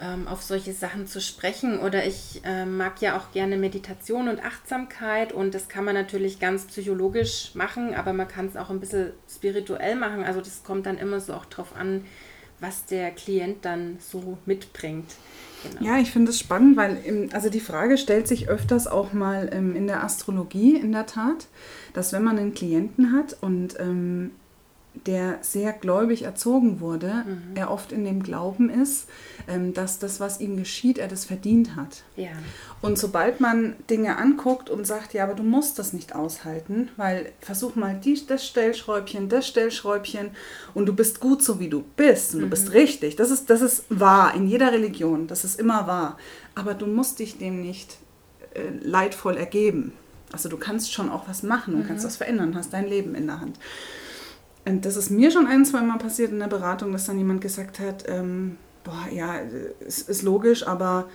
ähm, 0.00 0.26
auf 0.26 0.42
solche 0.42 0.72
Sachen 0.72 1.06
zu 1.06 1.20
sprechen. 1.20 1.78
Oder 1.78 2.06
ich 2.06 2.42
äh, 2.44 2.64
mag 2.64 3.00
ja 3.00 3.16
auch 3.16 3.32
gerne 3.32 3.56
Meditation 3.56 4.28
und 4.28 4.44
Achtsamkeit 4.44 5.32
und 5.32 5.54
das 5.54 5.68
kann 5.68 5.84
man 5.84 5.94
natürlich 5.94 6.40
ganz 6.40 6.66
psychologisch 6.66 7.52
machen, 7.54 7.94
aber 7.94 8.12
man 8.12 8.28
kann 8.28 8.46
es 8.46 8.56
auch 8.56 8.70
ein 8.70 8.80
bisschen 8.80 9.12
spirituell 9.30 9.94
machen. 9.94 10.24
Also 10.24 10.40
das 10.40 10.64
kommt 10.64 10.86
dann 10.86 10.98
immer 10.98 11.20
so 11.20 11.34
auch 11.34 11.44
drauf 11.44 11.74
an, 11.76 12.04
was 12.58 12.86
der 12.86 13.10
Klient 13.10 13.64
dann 13.64 13.98
so 14.00 14.38
mitbringt. 14.46 15.10
Genau. 15.62 15.92
Ja, 15.92 15.98
ich 15.98 16.10
finde 16.10 16.30
es 16.30 16.38
spannend, 16.38 16.76
weil 16.76 16.96
im, 17.04 17.28
also 17.32 17.48
die 17.48 17.60
Frage 17.60 17.96
stellt 17.96 18.26
sich 18.26 18.48
öfters 18.48 18.88
auch 18.88 19.12
mal 19.12 19.50
ähm, 19.52 19.76
in 19.76 19.86
der 19.86 20.02
Astrologie 20.02 20.76
in 20.76 20.90
der 20.90 21.06
Tat, 21.06 21.46
dass 21.92 22.12
wenn 22.12 22.24
man 22.24 22.38
einen 22.38 22.54
Klienten 22.54 23.12
hat 23.12 23.36
und 23.40 23.78
ähm, 23.78 24.32
der 24.94 25.38
sehr 25.40 25.72
gläubig 25.72 26.22
erzogen 26.22 26.80
wurde, 26.80 27.24
mhm. 27.26 27.56
er 27.56 27.70
oft 27.70 27.92
in 27.92 28.04
dem 28.04 28.22
Glauben 28.22 28.68
ist, 28.68 29.08
ähm, 29.48 29.72
dass 29.72 29.98
das, 29.98 30.20
was 30.20 30.40
ihm 30.40 30.56
geschieht, 30.56 30.98
er 30.98 31.08
das 31.08 31.24
verdient 31.24 31.76
hat. 31.76 32.02
Ja. 32.16 32.30
Und 32.82 32.98
sobald 32.98 33.40
man 33.40 33.74
Dinge 33.88 34.18
anguckt 34.18 34.68
und 34.68 34.86
sagt, 34.86 35.14
ja, 35.14 35.24
aber 35.24 35.34
du 35.34 35.42
musst 35.42 35.78
das 35.78 35.92
nicht 35.92 36.14
aushalten, 36.14 36.90
weil 36.96 37.32
versuch 37.40 37.74
mal 37.74 37.98
die, 37.98 38.20
das 38.26 38.46
Stellschräubchen, 38.46 39.28
das 39.28 39.48
Stellschräubchen 39.48 40.30
und 40.74 40.86
du 40.86 40.92
bist 40.92 41.20
gut 41.20 41.42
so, 41.42 41.58
wie 41.58 41.68
du 41.68 41.82
bist 41.96 42.34
und 42.34 42.40
mhm. 42.40 42.44
du 42.44 42.50
bist 42.50 42.72
richtig. 42.72 43.16
Das 43.16 43.30
ist, 43.30 43.48
das 43.48 43.62
ist 43.62 43.84
wahr 43.88 44.34
in 44.34 44.46
jeder 44.46 44.72
Religion, 44.72 45.26
das 45.26 45.44
ist 45.44 45.58
immer 45.58 45.86
wahr. 45.86 46.18
Aber 46.54 46.74
du 46.74 46.86
musst 46.86 47.18
dich 47.18 47.38
dem 47.38 47.62
nicht 47.62 47.96
äh, 48.54 48.60
leidvoll 48.82 49.38
ergeben. 49.38 49.94
Also 50.32 50.48
du 50.48 50.56
kannst 50.58 50.92
schon 50.92 51.10
auch 51.10 51.28
was 51.28 51.42
machen 51.42 51.74
und 51.74 51.84
mhm. 51.84 51.88
kannst 51.88 52.04
was 52.04 52.16
verändern, 52.16 52.54
hast 52.54 52.72
dein 52.72 52.88
Leben 52.88 53.14
in 53.14 53.26
der 53.26 53.40
Hand. 53.40 53.58
Und 54.64 54.84
das 54.84 54.96
ist 54.96 55.10
mir 55.10 55.30
schon 55.30 55.46
ein, 55.46 55.64
zwei 55.64 55.80
Mal 55.80 55.98
passiert 55.98 56.30
in 56.30 56.38
der 56.38 56.46
Beratung, 56.46 56.92
dass 56.92 57.06
dann 57.06 57.18
jemand 57.18 57.40
gesagt 57.40 57.80
hat, 57.80 58.04
ähm, 58.08 58.58
boah, 58.84 59.08
ja, 59.10 59.40
es 59.86 60.02
ist 60.02 60.22
logisch, 60.22 60.66
aber 60.66 61.08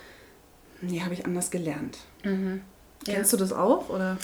nee, 0.80 1.00
habe 1.00 1.14
ich 1.14 1.24
anders 1.24 1.50
gelernt. 1.50 1.98
Mhm. 2.24 2.62
Kennst 3.04 3.32
ja. 3.32 3.38
du 3.38 3.44
das 3.44 3.52
auch, 3.52 3.88
oder? 3.88 4.18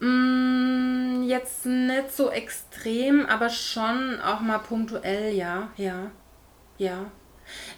Mm, 0.00 1.22
jetzt 1.24 1.66
nicht 1.66 2.12
so 2.12 2.30
extrem, 2.30 3.26
aber 3.26 3.50
schon 3.50 4.20
auch 4.20 4.40
mal 4.40 4.58
punktuell, 4.58 5.34
ja, 5.34 5.70
ja, 5.76 6.10
ja. 6.78 7.10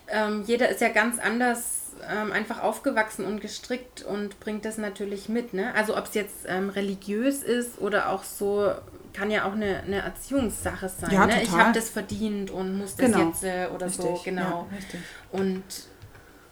Ähm, 0.09 0.45
jeder 0.47 0.69
ist 0.69 0.81
ja 0.81 0.89
ganz 0.91 1.19
anders 1.19 1.93
ähm, 2.09 2.33
einfach 2.33 2.63
aufgewachsen 2.63 3.25
und 3.25 3.41
gestrickt 3.41 4.03
und 4.03 4.41
bringt 4.41 4.65
das 4.65 4.79
natürlich 4.79 5.29
mit. 5.29 5.55
Ne? 5.55 5.75
Also 5.75 5.97
ob 5.97 6.07
es 6.07 6.15
jetzt 6.15 6.47
ähm, 6.47 6.69
religiös 6.69 7.43
ist 7.43 7.81
oder 7.81 8.11
auch 8.11 8.25
so 8.25 8.73
kann 9.15 9.31
ja 9.31 9.47
auch 9.47 9.53
eine, 9.53 9.83
eine 9.83 10.03
Erziehungssache 10.03 10.89
sein. 10.89 11.11
Ja, 11.11 11.27
ne? 11.27 11.43
Ich 11.43 11.51
habe 11.51 11.73
das 11.73 11.89
verdient 11.89 12.51
und 12.51 12.77
muss 12.77 12.97
das 12.97 13.07
genau. 13.07 13.29
jetzt 13.29 13.45
äh, 13.45 13.69
oder 13.75 13.87
richtig. 13.87 14.05
so, 14.05 14.21
genau. 14.25 14.69
Ja, 14.71 15.39
und 15.39 15.63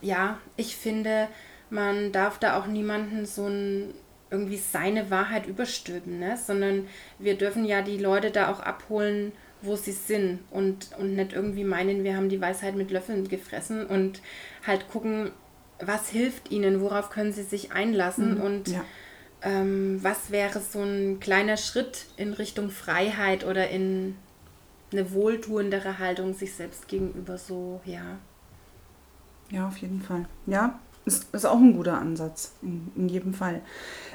ja, 0.00 0.38
ich 0.56 0.76
finde, 0.76 1.28
man 1.68 2.12
darf 2.12 2.38
da 2.38 2.58
auch 2.58 2.66
niemanden 2.66 3.26
so 3.26 3.46
ein 3.46 3.94
irgendwie 4.30 4.56
seine 4.56 5.10
Wahrheit 5.10 5.46
überstülpen, 5.46 6.18
ne? 6.18 6.38
sondern 6.38 6.86
wir 7.18 7.36
dürfen 7.36 7.66
ja 7.66 7.82
die 7.82 7.98
Leute 7.98 8.30
da 8.30 8.50
auch 8.50 8.60
abholen, 8.60 9.32
wo 9.60 9.76
sie 9.76 9.92
sind 9.92 10.38
und, 10.50 10.88
und 10.98 11.16
nicht 11.16 11.34
irgendwie 11.34 11.64
meinen, 11.64 12.02
wir 12.02 12.16
haben 12.16 12.30
die 12.30 12.40
Weisheit 12.40 12.74
mit 12.74 12.90
Löffeln 12.90 13.28
gefressen 13.28 13.86
und 13.86 14.22
halt 14.66 14.88
gucken, 14.88 15.32
was 15.80 16.08
hilft 16.08 16.50
ihnen, 16.50 16.80
worauf 16.80 17.10
können 17.10 17.34
sie 17.34 17.42
sich 17.42 17.72
einlassen 17.72 18.36
mhm, 18.36 18.40
und 18.40 18.68
ja 18.68 18.84
ähm, 19.42 19.98
was 20.02 20.30
wäre 20.30 20.60
so 20.60 20.80
ein 20.80 21.20
kleiner 21.20 21.56
Schritt 21.56 22.06
in 22.16 22.32
Richtung 22.32 22.70
Freiheit 22.70 23.44
oder 23.44 23.68
in 23.70 24.16
eine 24.92 25.12
wohltuendere 25.12 25.98
Haltung 25.98 26.34
sich 26.34 26.54
selbst 26.54 26.88
gegenüber 26.88 27.38
so, 27.38 27.80
ja. 27.84 28.18
Ja, 29.50 29.68
auf 29.68 29.78
jeden 29.78 30.00
Fall. 30.00 30.26
Ja, 30.46 30.80
ist, 31.04 31.34
ist 31.34 31.44
auch 31.44 31.58
ein 31.58 31.74
guter 31.74 31.98
Ansatz, 31.98 32.54
in, 32.62 32.90
in 32.96 33.08
jedem 33.08 33.34
Fall. 33.34 33.62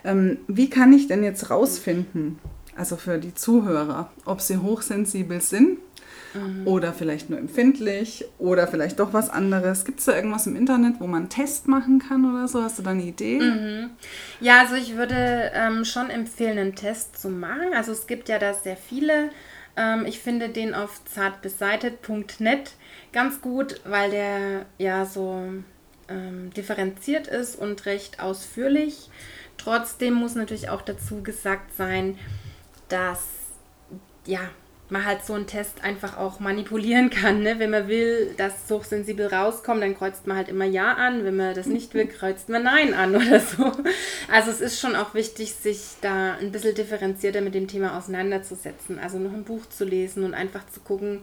Ähm, 0.04 0.40
wie 0.48 0.70
kann 0.70 0.94
ich 0.94 1.08
denn 1.08 1.24
jetzt 1.24 1.50
rausfinden, 1.50 2.40
also 2.76 2.96
für 2.96 3.18
die 3.18 3.34
Zuhörer, 3.34 4.12
ob 4.26 4.40
sie 4.42 4.58
hochsensibel 4.58 5.42
sind 5.42 5.80
Mhm. 6.34 6.68
Oder 6.68 6.94
vielleicht 6.94 7.30
nur 7.30 7.40
empfindlich 7.40 8.26
oder 8.38 8.68
vielleicht 8.68 9.00
doch 9.00 9.14
was 9.14 9.30
anderes. 9.30 9.86
Gibt 9.86 10.00
es 10.00 10.06
da 10.06 10.16
irgendwas 10.16 10.48
im 10.48 10.56
Internet, 10.56 10.96
wo 11.00 11.08
man 11.08 11.24
einen 11.24 11.30
Test 11.30 11.68
machen 11.68 12.00
kann 12.00 12.30
oder 12.30 12.48
so? 12.48 12.62
Hast 12.64 12.80
du 12.80 12.84
da 12.84 12.92
eine 12.92 13.04
Idee? 13.04 13.40
Mhm. 13.40 13.90
Ja, 14.40 14.60
also 14.60 14.76
ich 14.76 14.96
würde 14.96 15.52
ähm, 15.54 15.86
schon 15.86 16.10
empfehlen, 16.10 16.58
einen 16.58 16.76
Test 16.76 17.20
zu 17.22 17.30
machen. 17.30 17.74
Also 17.76 17.92
es 17.92 18.08
gibt 18.08 18.30
ja 18.30 18.40
da 18.40 18.54
sehr 18.54 18.78
viele. 18.78 19.30
Ähm, 19.76 20.06
ich 20.06 20.20
finde 20.20 20.50
den 20.50 20.74
auf 20.74 21.02
zartbeseitet.net 21.06 22.74
ganz 23.14 23.42
gut, 23.42 23.82
weil 23.86 24.12
der 24.12 24.66
ja 24.78 25.06
so 25.06 25.42
ähm, 26.10 26.52
differenziert 26.56 27.28
ist 27.28 27.56
und 27.56 27.86
recht 27.86 28.20
ausführlich. 28.20 29.10
Trotzdem 29.58 30.14
muss 30.14 30.36
natürlich 30.36 30.70
auch 30.70 30.82
dazu 30.82 31.24
gesagt 31.24 31.76
sein, 31.76 32.18
dass 32.90 33.22
ja, 34.26 34.42
man 34.90 35.06
halt 35.06 35.26
so 35.26 35.34
einen 35.34 35.48
Test 35.48 35.84
einfach 35.84 36.18
auch 36.18 36.40
manipulieren 36.40 37.10
kann. 37.10 37.42
Ne? 37.42 37.60
Wenn 37.60 37.72
man 37.72 37.88
will, 37.88 38.34
dass 38.38 38.54
hochsensibel 38.70 39.28
rauskommt, 39.28 39.82
dann 39.82 39.98
kreuzt 39.98 40.28
man 40.28 40.38
halt 40.38 40.50
immer 40.50 40.66
Ja 40.66 40.94
an. 40.94 41.26
Wenn 41.26 41.36
man 41.36 41.54
das 41.54 41.68
nicht 41.68 41.94
will, 41.94 42.08
kreuzt 42.08 42.50
man 42.50 42.64
Nein 42.64 42.94
an 42.94 43.16
oder 43.16 43.40
so. 43.40 43.72
Also 44.32 44.52
es 44.52 44.62
ist 44.62 44.80
schon 44.80 44.96
auch 44.96 45.14
wichtig, 45.14 45.54
sich 45.54 45.82
da 46.02 46.36
ein 46.36 46.52
bisschen 46.52 46.76
differenzierter 46.76 47.42
mit 47.42 47.54
dem 47.54 47.68
Thema 47.68 47.98
auseinanderzusetzen. 47.98 49.00
Also 49.00 49.20
noch 49.20 49.34
ein 49.34 49.44
Buch 49.44 49.66
zu 49.70 49.84
lesen 49.84 50.24
und 50.24 50.34
einfach 50.34 50.66
zu 50.70 50.80
gucken, 50.80 51.22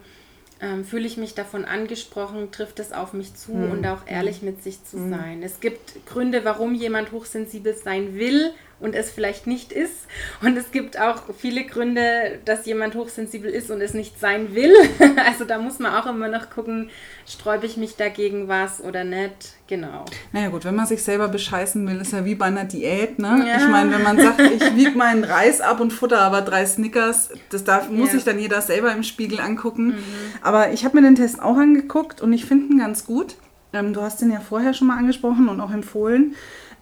ähm, 0.61 0.85
fühle 0.85 1.05
ich 1.05 1.17
mich 1.17 1.33
davon 1.33 1.65
angesprochen, 1.65 2.51
trifft 2.51 2.79
es 2.79 2.93
auf 2.93 3.13
mich 3.13 3.35
zu 3.35 3.51
mhm. 3.51 3.71
und 3.71 3.87
auch 3.87 4.07
ehrlich 4.07 4.41
mit 4.41 4.63
sich 4.63 4.83
zu 4.85 4.97
mhm. 4.97 5.09
sein. 5.09 5.43
Es 5.43 5.59
gibt 5.59 6.05
Gründe, 6.05 6.45
warum 6.45 6.75
jemand 6.75 7.11
hochsensibel 7.11 7.73
sein 7.73 8.15
will 8.15 8.51
und 8.79 8.93
es 8.93 9.09
vielleicht 9.09 9.47
nicht 9.47 9.71
ist. 9.71 10.07
Und 10.41 10.57
es 10.57 10.71
gibt 10.71 10.99
auch 10.99 11.23
viele 11.37 11.63
Gründe, 11.63 12.39
dass 12.43 12.65
jemand 12.65 12.95
hochsensibel 12.95 13.49
ist 13.49 13.71
und 13.71 13.81
es 13.81 13.93
nicht 13.93 14.19
sein 14.19 14.55
will. 14.55 14.73
Also 15.25 15.45
da 15.45 15.57
muss 15.57 15.79
man 15.79 15.93
auch 15.93 16.05
immer 16.05 16.27
noch 16.27 16.49
gucken, 16.49 16.89
sträube 17.25 17.65
ich 17.65 17.77
mich 17.77 17.95
dagegen 17.95 18.47
was 18.47 18.81
oder 18.81 19.03
nicht. 19.03 19.55
Genau. 19.67 20.05
Naja 20.31 20.49
gut, 20.49 20.65
wenn 20.65 20.75
man 20.75 20.85
sich 20.85 21.01
selber 21.03 21.27
bescheißen 21.27 21.87
will, 21.87 21.99
ist 22.01 22.13
ja 22.13 22.25
wie 22.25 22.35
bei 22.35 22.45
einer 22.45 22.65
Diät. 22.65 23.17
Ne? 23.17 23.45
Ja. 23.47 23.57
Ich 23.57 23.67
meine, 23.67 23.91
wenn 23.91 24.03
man 24.03 24.19
sagt, 24.19 24.39
ich 24.39 24.75
wiege 24.75 24.97
meinen 24.97 25.23
Reis 25.23 25.61
ab 25.61 25.79
und 25.79 25.91
futter 25.91 26.19
aber 26.19 26.41
drei 26.41 26.65
Snickers, 26.65 27.29
das 27.49 27.63
darf, 27.63 27.89
muss 27.89 28.11
sich 28.11 28.23
dann 28.23 28.37
jeder 28.37 28.61
selber 28.61 28.91
im 28.91 29.03
Spiegel 29.03 29.39
angucken. 29.39 29.87
Mhm. 29.87 29.95
Aber 30.41 30.71
ich 30.71 30.85
habe 30.85 30.99
mir 30.99 31.07
den 31.07 31.15
Test 31.15 31.41
auch 31.41 31.57
angeguckt 31.57 32.21
und 32.21 32.33
ich 32.33 32.45
finde 32.45 32.73
ihn 32.73 32.79
ganz 32.79 33.05
gut. 33.05 33.35
Ähm, 33.73 33.93
du 33.93 34.01
hast 34.01 34.21
den 34.21 34.31
ja 34.31 34.39
vorher 34.39 34.73
schon 34.73 34.87
mal 34.87 34.97
angesprochen 34.97 35.49
und 35.49 35.59
auch 35.59 35.71
empfohlen 35.71 36.35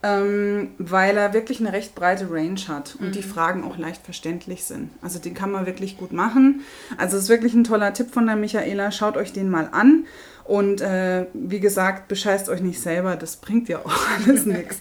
ähm, 0.03 0.71
weil 0.77 1.15
er 1.15 1.33
wirklich 1.33 1.61
eine 1.61 1.71
recht 1.71 1.95
breite 1.95 2.29
Range 2.29 2.59
hat 2.67 2.97
und 2.99 3.07
mhm. 3.07 3.11
die 3.13 3.23
Fragen 3.23 3.63
auch 3.63 3.77
leicht 3.77 4.03
verständlich 4.03 4.65
sind. 4.65 4.91
Also 5.01 5.17
den 5.17 5.33
kann 5.33 5.49
man 5.49 5.65
wirklich 5.65 5.97
gut 5.97 6.11
machen. 6.11 6.61
Also 6.97 7.17
ist 7.17 7.29
wirklich 7.29 7.53
ein 7.53 7.63
toller 7.63 7.93
Tipp 7.93 8.11
von 8.11 8.25
der 8.25 8.35
Michaela. 8.35 8.91
Schaut 8.91 9.15
euch 9.15 9.31
den 9.31 9.49
mal 9.49 9.69
an. 9.71 10.05
Und 10.43 10.81
äh, 10.81 11.27
wie 11.33 11.61
gesagt, 11.61 12.09
bescheißt 12.09 12.49
euch 12.49 12.59
nicht 12.59 12.81
selber, 12.81 13.15
das 13.15 13.37
bringt 13.37 13.69
ja 13.69 13.79
auch 13.79 13.95
alles 14.27 14.45
nichts. 14.45 14.79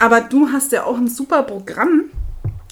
Aber 0.00 0.20
du 0.20 0.48
hast 0.48 0.72
ja 0.72 0.84
auch 0.84 0.96
ein 0.96 1.08
super 1.08 1.44
Programm. 1.44 2.06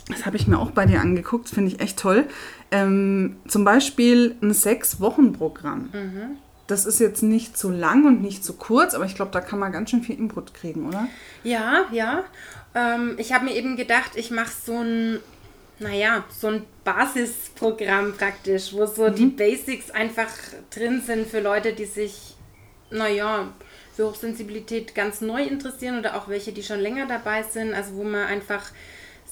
Das 0.08 0.26
habe 0.26 0.36
ich 0.36 0.48
mir 0.48 0.58
auch 0.58 0.72
bei 0.72 0.86
dir 0.86 1.00
angeguckt, 1.00 1.48
finde 1.48 1.70
ich 1.70 1.80
echt 1.80 2.00
toll. 2.00 2.26
Ähm, 2.72 3.36
zum 3.46 3.64
Beispiel 3.64 4.34
ein 4.42 4.52
Sechs-Wochen-Programm. 4.52 5.90
Mhm 5.92 6.36
das 6.66 6.86
ist 6.86 6.98
jetzt 6.98 7.22
nicht 7.22 7.56
zu 7.56 7.70
lang 7.70 8.06
und 8.06 8.22
nicht 8.22 8.44
zu 8.44 8.54
kurz, 8.54 8.94
aber 8.94 9.04
ich 9.04 9.14
glaube, 9.14 9.30
da 9.30 9.40
kann 9.40 9.58
man 9.58 9.72
ganz 9.72 9.90
schön 9.90 10.02
viel 10.02 10.18
Input 10.18 10.54
kriegen, 10.54 10.86
oder? 10.86 11.08
Ja, 11.44 11.86
ja. 11.92 12.24
Ähm, 12.74 13.14
ich 13.18 13.32
habe 13.32 13.44
mir 13.44 13.54
eben 13.54 13.76
gedacht, 13.76 14.12
ich 14.16 14.30
mache 14.30 14.52
so 14.64 14.78
ein, 14.80 15.20
naja, 15.78 16.24
so 16.28 16.48
ein 16.48 16.64
Basisprogramm 16.84 18.14
praktisch, 18.14 18.72
wo 18.72 18.86
so 18.86 19.08
mhm. 19.08 19.14
die 19.14 19.26
Basics 19.26 19.90
einfach 19.90 20.30
drin 20.74 21.02
sind 21.04 21.28
für 21.28 21.40
Leute, 21.40 21.72
die 21.72 21.84
sich, 21.84 22.34
naja, 22.90 23.48
für 23.94 24.08
Hochsensibilität 24.08 24.94
ganz 24.94 25.20
neu 25.20 25.42
interessieren 25.42 25.98
oder 25.98 26.16
auch 26.16 26.28
welche, 26.28 26.52
die 26.52 26.62
schon 26.62 26.80
länger 26.80 27.06
dabei 27.06 27.42
sind. 27.42 27.72
Also 27.72 27.94
wo 27.94 28.04
man 28.04 28.26
einfach 28.26 28.62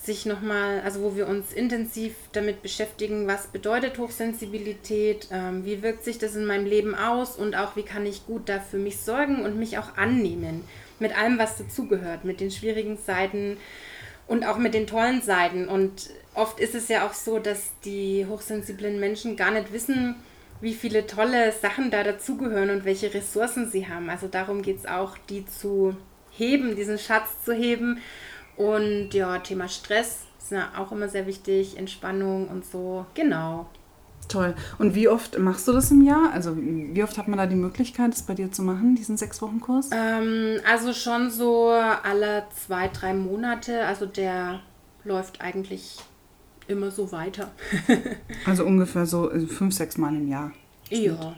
sich 0.04 0.26
nochmal, 0.26 0.80
also 0.84 1.02
wo 1.02 1.16
wir 1.16 1.26
uns 1.26 1.52
intensiv 1.52 2.14
damit 2.32 2.62
beschäftigen, 2.62 3.26
was 3.26 3.46
bedeutet 3.48 3.98
Hochsensibilität, 3.98 5.28
ähm, 5.30 5.64
wie 5.64 5.82
wirkt 5.82 6.04
sich 6.04 6.18
das 6.18 6.36
in 6.36 6.46
meinem 6.46 6.66
Leben 6.66 6.94
aus 6.94 7.36
und 7.36 7.56
auch 7.56 7.76
wie 7.76 7.82
kann 7.82 8.06
ich 8.06 8.26
gut 8.26 8.48
da 8.48 8.60
für 8.60 8.78
mich 8.78 8.98
sorgen 8.98 9.44
und 9.44 9.58
mich 9.58 9.78
auch 9.78 9.96
annehmen 9.96 10.64
mit 10.98 11.16
allem, 11.16 11.38
was 11.38 11.56
dazugehört, 11.58 12.24
mit 12.24 12.40
den 12.40 12.50
schwierigen 12.50 12.96
Seiten 12.96 13.56
und 14.26 14.46
auch 14.46 14.58
mit 14.58 14.74
den 14.74 14.86
tollen 14.86 15.22
Seiten. 15.22 15.68
Und 15.68 16.10
oft 16.34 16.60
ist 16.60 16.74
es 16.74 16.88
ja 16.88 17.06
auch 17.06 17.14
so, 17.14 17.38
dass 17.38 17.72
die 17.84 18.26
hochsensiblen 18.28 19.00
Menschen 19.00 19.36
gar 19.36 19.50
nicht 19.50 19.72
wissen, 19.72 20.16
wie 20.60 20.74
viele 20.74 21.06
tolle 21.06 21.52
Sachen 21.52 21.90
da 21.90 22.02
dazugehören 22.02 22.70
und 22.70 22.84
welche 22.84 23.12
Ressourcen 23.12 23.70
sie 23.70 23.88
haben. 23.88 24.08
Also 24.08 24.28
darum 24.28 24.62
geht 24.62 24.78
es 24.78 24.86
auch, 24.86 25.18
die 25.28 25.44
zu 25.46 25.96
heben, 26.30 26.76
diesen 26.76 26.98
Schatz 26.98 27.44
zu 27.44 27.52
heben 27.52 27.98
und 28.56 29.10
ja, 29.12 29.38
Thema 29.38 29.68
Stress 29.68 30.20
ist 30.38 30.50
ja 30.50 30.70
auch 30.76 30.92
immer 30.92 31.08
sehr 31.08 31.26
wichtig, 31.26 31.76
Entspannung 31.76 32.48
und 32.48 32.64
so. 32.64 33.06
Genau. 33.14 33.66
Toll. 34.28 34.54
Und 34.78 34.94
wie 34.94 35.08
oft 35.08 35.38
machst 35.38 35.68
du 35.68 35.72
das 35.72 35.90
im 35.90 36.02
Jahr? 36.02 36.32
Also 36.32 36.56
wie 36.56 37.02
oft 37.02 37.18
hat 37.18 37.28
man 37.28 37.38
da 37.38 37.46
die 37.46 37.56
Möglichkeit, 37.56 38.12
das 38.12 38.22
bei 38.22 38.34
dir 38.34 38.50
zu 38.50 38.62
machen, 38.62 38.94
diesen 38.94 39.16
sechs 39.16 39.40
Wochen 39.42 39.60
Kurs? 39.60 39.90
Ähm, 39.92 40.60
also 40.66 40.92
schon 40.92 41.30
so 41.30 41.68
alle 41.68 42.44
zwei, 42.54 42.88
drei 42.88 43.12
Monate. 43.14 43.84
Also 43.84 44.06
der 44.06 44.60
läuft 45.04 45.40
eigentlich 45.40 45.98
immer 46.68 46.90
so 46.90 47.12
weiter. 47.12 47.50
also 48.46 48.64
ungefähr 48.64 49.06
so 49.06 49.30
äh, 49.30 49.46
fünf, 49.46 49.74
sechs 49.74 49.98
Mal 49.98 50.14
im 50.14 50.28
Jahr. 50.28 50.52
Ja, 50.90 51.12
ja. 51.12 51.34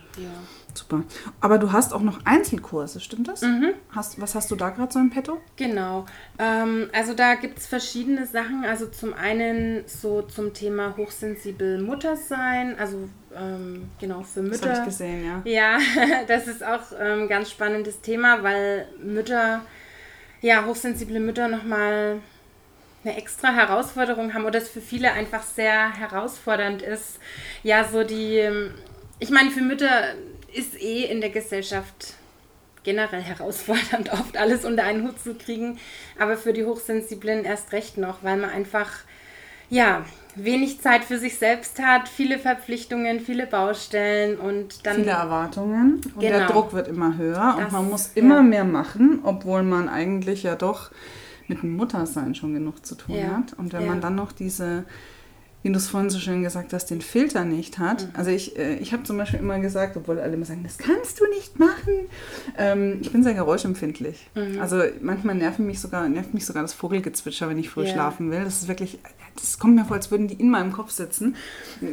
Super. 0.76 1.02
Aber 1.40 1.58
du 1.58 1.72
hast 1.72 1.92
auch 1.92 2.02
noch 2.02 2.20
Einzelkurse, 2.24 3.00
stimmt 3.00 3.28
das? 3.28 3.42
Mhm. 3.42 3.74
Hast, 3.90 4.20
was 4.20 4.34
hast 4.34 4.50
du 4.50 4.56
da 4.56 4.70
gerade 4.70 4.92
so 4.92 4.98
im 4.98 5.10
Petto? 5.10 5.40
Genau. 5.56 6.06
Ähm, 6.38 6.88
also 6.92 7.14
da 7.14 7.34
gibt 7.34 7.58
es 7.58 7.66
verschiedene 7.66 8.26
Sachen. 8.26 8.64
Also 8.64 8.86
zum 8.86 9.14
einen 9.14 9.84
so 9.86 10.22
zum 10.22 10.52
Thema 10.54 10.96
hochsensibel 10.96 11.80
Muttersein, 11.80 12.78
also 12.78 13.08
ähm, 13.34 13.88
genau 14.00 14.22
für 14.22 14.42
Mütter. 14.42 14.68
Das 14.68 14.78
habe 14.78 14.78
ich 14.80 14.84
gesehen, 14.84 15.24
ja. 15.24 15.42
Ja, 15.44 15.78
das 16.26 16.46
ist 16.46 16.64
auch 16.64 16.92
ein 16.92 17.20
ähm, 17.20 17.28
ganz 17.28 17.50
spannendes 17.50 18.00
Thema, 18.00 18.42
weil 18.42 18.86
Mütter, 19.02 19.62
ja, 20.40 20.64
hochsensible 20.64 21.20
Mütter 21.20 21.48
nochmal 21.48 22.20
eine 23.04 23.16
extra 23.16 23.52
Herausforderung 23.52 24.34
haben 24.34 24.44
oder 24.44 24.58
es 24.58 24.68
für 24.68 24.80
viele 24.80 25.12
einfach 25.12 25.42
sehr 25.42 25.92
herausfordernd 25.96 26.82
ist. 26.82 27.18
Ja, 27.62 27.84
so 27.84 28.04
die, 28.04 28.38
ähm, 28.38 28.72
ich 29.18 29.30
meine, 29.30 29.50
für 29.50 29.62
Mütter 29.62 30.14
ist 30.57 30.81
eh 30.81 31.05
in 31.05 31.21
der 31.21 31.31
Gesellschaft 31.31 32.14
generell 32.83 33.23
herausfordernd, 33.23 34.12
oft 34.12 34.37
alles 34.37 34.64
unter 34.64 34.85
einen 34.85 35.07
Hut 35.07 35.21
zu 35.21 35.35
kriegen, 35.35 35.79
aber 36.19 36.37
für 36.37 36.53
die 36.53 36.64
Hochsensiblen 36.64 37.45
erst 37.45 37.73
recht 37.73 37.99
noch, 37.99 38.23
weil 38.23 38.37
man 38.37 38.51
einfach, 38.51 38.90
ja, 39.69 40.05
wenig 40.37 40.81
Zeit 40.81 41.05
für 41.05 41.19
sich 41.19 41.38
selbst 41.38 41.83
hat, 41.83 42.09
viele 42.09 42.38
Verpflichtungen, 42.38 43.21
viele 43.21 43.47
Baustellen 43.47 44.38
und 44.38 44.87
dann. 44.87 44.97
Viele 44.97 45.11
Erwartungen 45.11 45.95
und 46.14 46.21
genau. 46.21 46.38
der 46.38 46.47
Druck 46.47 46.73
wird 46.73 46.88
immer 46.88 47.16
höher 47.16 47.55
das, 47.57 47.66
und 47.66 47.73
man 47.73 47.90
muss 47.90 48.11
immer 48.14 48.37
ja. 48.37 48.42
mehr 48.42 48.64
machen, 48.64 49.21
obwohl 49.25 49.62
man 49.62 49.88
eigentlich 49.88 50.42
ja 50.42 50.55
doch 50.55 50.90
mit 51.49 51.62
dem 51.62 51.77
Muttersein 51.77 52.35
schon 52.35 52.55
genug 52.55 52.85
zu 52.85 52.95
tun 52.97 53.16
ja. 53.16 53.38
hat. 53.38 53.59
Und 53.59 53.73
wenn 53.73 53.83
ja. 53.83 53.88
man 53.88 54.01
dann 54.01 54.14
noch 54.14 54.33
diese 54.33 54.85
wie 55.66 55.72
du 55.72 55.79
es 55.79 55.88
vorhin 55.88 56.11
so 56.11 56.20
schön 56.20 56.44
gesagt 56.44 56.72
hast, 56.72 56.90
den 56.90 57.00
Filter 57.00 57.44
nicht 57.44 57.81
hat. 57.81 58.02
Mhm. 58.02 58.11
Also 58.14 58.31
ich, 58.31 58.57
äh, 58.57 58.76
ich 58.76 58.92
habe 58.92 59.02
zum 59.02 59.18
Beispiel 59.18 59.40
immer 59.40 59.59
gesagt, 59.59 59.96
obwohl 59.96 60.20
alle 60.20 60.35
immer 60.35 60.44
sagen, 60.44 60.62
das 60.62 60.79
kannst 60.79 61.18
du 61.18 61.26
nicht 61.26 61.59
machen. 61.59 62.07
Ähm, 62.57 62.98
ich 63.00 63.11
bin 63.11 63.24
sehr 63.24 63.35
geräuschempfindlich. 63.35 64.31
Mhm. 64.37 64.61
Also 64.61 64.81
manchmal 65.00 65.35
nervt 65.35 65.59
mich 65.59 65.81
sogar, 65.81 66.09
nervt 66.09 66.35
mich 66.35 66.46
sogar 66.46 66.62
das 66.62 66.72
Vogelgezwitscher, 66.72 67.48
wenn 67.48 67.59
ich 67.59 67.68
früh 67.68 67.83
yeah. 67.83 67.94
schlafen 67.94 68.31
will. 68.31 68.44
Das 68.44 68.62
ist 68.62 68.68
wirklich, 68.68 69.00
das 69.35 69.59
kommt 69.59 69.74
mir 69.74 69.85
vor, 69.85 69.96
als 69.96 70.12
würden 70.12 70.29
die 70.29 70.35
in 70.35 70.50
meinem 70.50 70.72
Kopf 70.72 70.92
sitzen. 70.92 71.35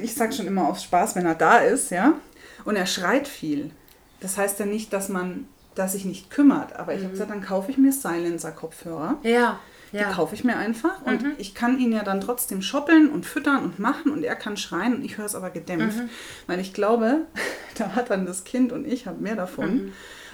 Ich 0.04 0.14
sage 0.14 0.34
schon 0.34 0.46
immer 0.46 0.68
aus 0.68 0.84
Spaß, 0.84 1.16
wenn 1.16 1.26
er 1.26 1.34
da 1.34 1.58
ist, 1.58 1.90
ja, 1.90 2.14
und 2.66 2.76
er 2.76 2.86
schreit 2.86 3.28
viel. 3.28 3.72
Das 4.20 4.38
heißt 4.38 4.60
ja 4.60 4.68
nicht, 4.68 4.94
dass 4.94 5.10
man, 5.10 5.48
dass 5.74 5.94
sich 5.94 6.06
nicht 6.06 6.30
kümmert. 6.30 6.76
Aber 6.76 6.94
ich 6.94 7.00
mhm. 7.00 7.06
habe 7.06 7.14
gesagt, 7.14 7.32
dann 7.32 7.42
kaufe 7.42 7.72
ich 7.72 7.80
mir 7.80 7.92
Silencer-Kopfhörer. 7.92 9.18
Ja. 9.24 9.60
Ja. 9.94 10.10
Die 10.10 10.16
kaufe 10.16 10.36
ich 10.36 10.44
mir 10.44 10.58
einfach 10.58 11.02
und 11.04 11.22
mhm. 11.22 11.32
ich 11.38 11.54
kann 11.54 11.80
ihn 11.80 11.94
ja 11.94 12.04
dann 12.04 12.20
trotzdem 12.20 12.62
shoppeln 12.62 13.10
und 13.10 13.26
füttern 13.26 13.64
und 13.64 13.80
machen 13.80 14.12
und 14.12 14.24
er 14.24 14.36
kann 14.36 14.58
schreien 14.58 14.96
und 14.96 15.06
ich 15.06 15.18
höre 15.18 15.26
es 15.26 15.36
aber 15.36 15.52
gedämpft. 15.52 16.00
Mhm. 16.00 16.10
Weil 16.48 16.60
ich 16.60 16.74
glaube, 16.74 17.22
da 17.78 17.96
hat 17.96 18.10
dann 18.10 18.26
das 18.26 18.44
Kind 18.44 18.72
und 18.72 18.86
ich 18.86 19.08
habe 19.08 19.22
mehr 19.22 19.36
davon. 19.36 19.76
Mhm 19.76 19.94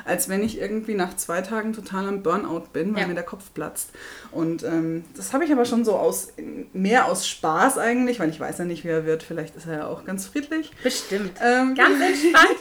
als 0.09 0.27
wenn 0.27 0.43
ich 0.43 0.59
irgendwie 0.59 0.95
nach 0.95 1.15
zwei 1.15 1.41
Tagen 1.41 1.71
total 1.71 2.07
am 2.07 2.23
Burnout 2.23 2.65
bin, 2.73 2.93
weil 2.95 3.03
ja. 3.03 3.07
mir 3.07 3.13
der 3.13 3.23
Kopf 3.23 3.53
platzt. 3.53 3.91
Und 4.31 4.63
ähm, 4.63 5.05
das 5.15 5.33
habe 5.33 5.45
ich 5.45 5.51
aber 5.51 5.65
schon 5.65 5.85
so 5.85 5.95
aus, 5.95 6.33
mehr 6.73 7.05
aus 7.05 7.27
Spaß 7.27 7.77
eigentlich, 7.77 8.19
weil 8.19 8.29
ich 8.29 8.39
weiß 8.39 8.57
ja 8.57 8.65
nicht, 8.65 8.83
wie 8.83 8.89
er 8.89 9.05
wird. 9.05 9.21
Vielleicht 9.23 9.55
ist 9.55 9.67
er 9.67 9.77
ja 9.77 9.87
auch 9.87 10.05
ganz 10.05 10.25
friedlich. 10.25 10.71
Bestimmt. 10.83 11.33
Ähm, 11.41 11.75
ganz 11.75 12.01
entspannt. 12.01 12.59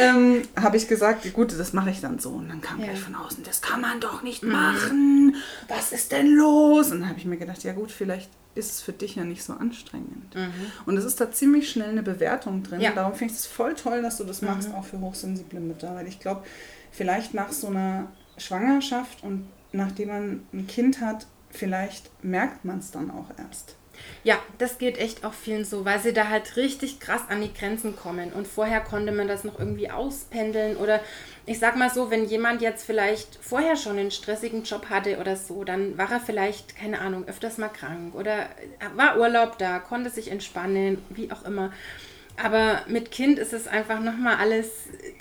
ähm, 0.00 0.42
habe 0.60 0.78
ich 0.78 0.88
gesagt, 0.88 1.30
gut, 1.34 1.52
das 1.58 1.72
mache 1.74 1.90
ich 1.90 2.00
dann 2.00 2.18
so. 2.18 2.30
Und 2.30 2.48
dann 2.48 2.62
kam 2.62 2.80
ja. 2.80 2.86
gleich 2.86 3.00
von 3.00 3.14
außen, 3.14 3.44
das 3.44 3.60
kann 3.60 3.82
man 3.82 4.00
doch 4.00 4.22
nicht 4.22 4.42
mhm. 4.42 4.52
machen. 4.52 5.36
Was 5.68 5.92
ist 5.92 6.10
denn 6.10 6.34
los? 6.34 6.90
Und 6.90 7.00
dann 7.00 7.08
habe 7.10 7.18
ich 7.18 7.26
mir 7.26 7.36
gedacht, 7.36 7.62
ja 7.64 7.72
gut, 7.74 7.92
vielleicht 7.92 8.30
ist 8.54 8.70
es 8.70 8.80
für 8.80 8.92
dich 8.92 9.16
ja 9.16 9.24
nicht 9.24 9.42
so 9.42 9.52
anstrengend. 9.52 10.34
Mhm. 10.34 10.52
Und 10.86 10.96
es 10.96 11.04
ist 11.04 11.20
da 11.20 11.30
ziemlich 11.30 11.70
schnell 11.70 11.90
eine 11.90 12.02
Bewertung 12.02 12.62
drin. 12.62 12.80
Ja. 12.80 12.92
Darum 12.92 13.14
finde 13.14 13.32
ich 13.32 13.40
es 13.40 13.46
voll 13.46 13.74
toll, 13.74 14.02
dass 14.02 14.18
du 14.18 14.24
das 14.24 14.42
mhm. 14.42 14.48
machst, 14.48 14.72
auch 14.72 14.84
für 14.84 15.00
hochsensible 15.00 15.60
Mütter. 15.60 15.94
Weil 15.94 16.06
ich 16.06 16.20
glaube, 16.20 16.44
vielleicht 16.92 17.34
nach 17.34 17.52
so 17.52 17.68
einer 17.68 18.08
Schwangerschaft 18.36 19.22
und 19.22 19.46
nachdem 19.72 20.08
man 20.08 20.40
ein 20.52 20.66
Kind 20.66 21.00
hat, 21.00 21.26
vielleicht 21.50 22.10
merkt 22.24 22.64
man 22.64 22.78
es 22.78 22.90
dann 22.90 23.10
auch 23.10 23.26
erst. 23.38 23.76
Ja, 24.22 24.38
das 24.58 24.78
geht 24.78 24.98
echt 24.98 25.24
auch 25.24 25.34
vielen 25.34 25.64
so, 25.64 25.84
weil 25.84 26.00
sie 26.00 26.12
da 26.12 26.28
halt 26.28 26.56
richtig 26.56 27.00
krass 27.00 27.22
an 27.28 27.42
die 27.42 27.52
Grenzen 27.52 27.96
kommen. 27.96 28.32
Und 28.32 28.46
vorher 28.46 28.80
konnte 28.80 29.12
man 29.12 29.28
das 29.28 29.44
noch 29.44 29.58
irgendwie 29.58 29.90
auspendeln. 29.90 30.76
Oder 30.76 31.00
ich 31.46 31.58
sag 31.58 31.76
mal 31.76 31.90
so, 31.90 32.10
wenn 32.10 32.24
jemand 32.24 32.62
jetzt 32.62 32.84
vielleicht 32.84 33.38
vorher 33.42 33.76
schon 33.76 33.98
einen 33.98 34.10
stressigen 34.10 34.62
Job 34.62 34.88
hatte 34.88 35.18
oder 35.18 35.36
so, 35.36 35.64
dann 35.64 35.98
war 35.98 36.10
er 36.10 36.20
vielleicht, 36.20 36.76
keine 36.76 37.00
Ahnung, 37.00 37.26
öfters 37.28 37.58
mal 37.58 37.68
krank 37.68 38.14
oder 38.14 38.48
war 38.96 39.18
Urlaub 39.18 39.58
da, 39.58 39.78
konnte 39.78 40.10
sich 40.10 40.30
entspannen, 40.30 40.98
wie 41.10 41.30
auch 41.30 41.44
immer. 41.44 41.72
Aber 42.42 42.82
mit 42.88 43.10
Kind 43.10 43.38
ist 43.38 43.52
es 43.52 43.68
einfach 43.68 44.00
nochmal 44.00 44.36
alles 44.36 44.70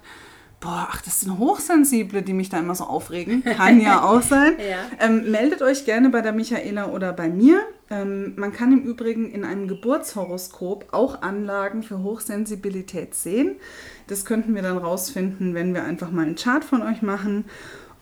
boah, 0.64 0.88
ach, 0.90 1.02
das 1.02 1.20
sind 1.20 1.38
Hochsensible, 1.38 2.22
die 2.22 2.32
mich 2.32 2.48
da 2.48 2.58
immer 2.58 2.74
so 2.74 2.86
aufregen. 2.86 3.44
Kann 3.44 3.82
ja 3.82 4.04
auch 4.04 4.22
sein. 4.22 4.54
ja. 4.58 5.06
Ähm, 5.06 5.30
meldet 5.30 5.62
euch 5.62 5.84
gerne 5.84 6.10
bei 6.10 6.22
der 6.22 6.32
Michaela 6.32 6.88
oder 6.88 7.12
bei 7.12 7.28
mir. 7.28 7.62
Ähm, 7.90 8.34
man 8.38 8.54
kann 8.54 8.72
im 8.72 8.82
Übrigen 8.84 9.30
in 9.30 9.44
einem 9.44 9.68
Geburtshoroskop 9.68 10.88
auch 10.94 11.22
Anlagen 11.22 11.84
für 11.84 12.02
Hochsensibilität 12.02 13.14
sehen. 13.14 13.58
Das 14.08 14.24
könnten 14.24 14.56
wir 14.56 14.62
dann 14.62 14.78
rausfinden, 14.78 15.54
wenn 15.54 15.74
wir 15.74 15.84
einfach 15.84 16.12
mal 16.12 16.26
einen 16.26 16.36
Chart 16.36 16.64
von 16.64 16.82
euch 16.82 17.02
machen. 17.02 17.44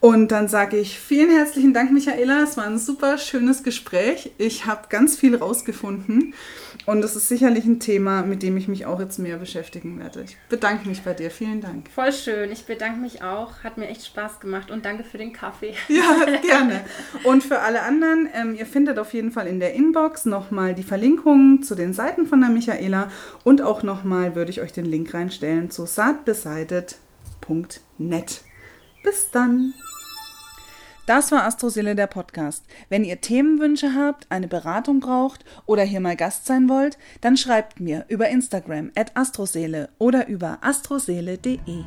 Und 0.01 0.31
dann 0.31 0.47
sage 0.47 0.77
ich 0.77 0.99
vielen 0.99 1.29
herzlichen 1.29 1.75
Dank, 1.75 1.91
Michaela. 1.91 2.41
Es 2.41 2.57
war 2.57 2.65
ein 2.65 2.79
super 2.79 3.19
schönes 3.19 3.61
Gespräch. 3.61 4.31
Ich 4.39 4.65
habe 4.65 4.87
ganz 4.89 5.15
viel 5.15 5.35
rausgefunden. 5.35 6.33
Und 6.87 7.03
es 7.03 7.15
ist 7.15 7.27
sicherlich 7.27 7.65
ein 7.65 7.79
Thema, 7.79 8.23
mit 8.23 8.41
dem 8.41 8.57
ich 8.57 8.67
mich 8.67 8.87
auch 8.87 8.99
jetzt 8.99 9.19
mehr 9.19 9.37
beschäftigen 9.37 9.99
werde. 9.99 10.23
Ich 10.23 10.35
bedanke 10.49 10.89
mich 10.89 11.03
bei 11.03 11.13
dir. 11.13 11.29
Vielen 11.29 11.61
Dank. 11.61 11.87
Voll 11.93 12.11
schön. 12.11 12.51
Ich 12.51 12.65
bedanke 12.65 12.99
mich 12.99 13.21
auch. 13.21 13.63
Hat 13.63 13.77
mir 13.77 13.89
echt 13.89 14.03
Spaß 14.07 14.39
gemacht. 14.39 14.71
Und 14.71 14.85
danke 14.85 15.03
für 15.03 15.19
den 15.19 15.33
Kaffee. 15.33 15.75
Ja, 15.87 16.25
gerne. 16.41 16.83
Und 17.23 17.43
für 17.43 17.59
alle 17.59 17.83
anderen, 17.83 18.27
ähm, 18.33 18.55
ihr 18.55 18.65
findet 18.65 18.97
auf 18.97 19.13
jeden 19.13 19.31
Fall 19.31 19.45
in 19.45 19.59
der 19.59 19.75
Inbox 19.75 20.25
nochmal 20.25 20.73
die 20.73 20.81
Verlinkungen 20.81 21.61
zu 21.61 21.75
den 21.75 21.93
Seiten 21.93 22.25
von 22.25 22.41
der 22.41 22.49
Michaela. 22.49 23.11
Und 23.43 23.61
auch 23.61 23.83
nochmal 23.83 24.33
würde 24.33 24.49
ich 24.49 24.61
euch 24.61 24.73
den 24.73 24.85
Link 24.85 25.13
reinstellen 25.13 25.69
zu 25.69 25.85
saatbeseitet.net. 25.85 28.41
Bis 29.03 29.31
dann. 29.31 29.73
Das 31.05 31.31
war 31.31 31.43
Astroseele 31.45 31.95
der 31.95 32.07
Podcast. 32.07 32.63
Wenn 32.89 33.03
ihr 33.03 33.21
Themenwünsche 33.21 33.95
habt, 33.95 34.27
eine 34.29 34.47
Beratung 34.47 34.99
braucht 34.99 35.43
oder 35.65 35.83
hier 35.83 35.99
mal 35.99 36.15
Gast 36.15 36.45
sein 36.45 36.69
wollt, 36.69 36.97
dann 37.21 37.37
schreibt 37.37 37.79
mir 37.79 38.05
über 38.07 38.29
Instagram 38.29 38.91
at 38.95 39.15
astroseele 39.15 39.89
oder 39.97 40.27
über 40.27 40.59
astroseele.de. 40.61 41.83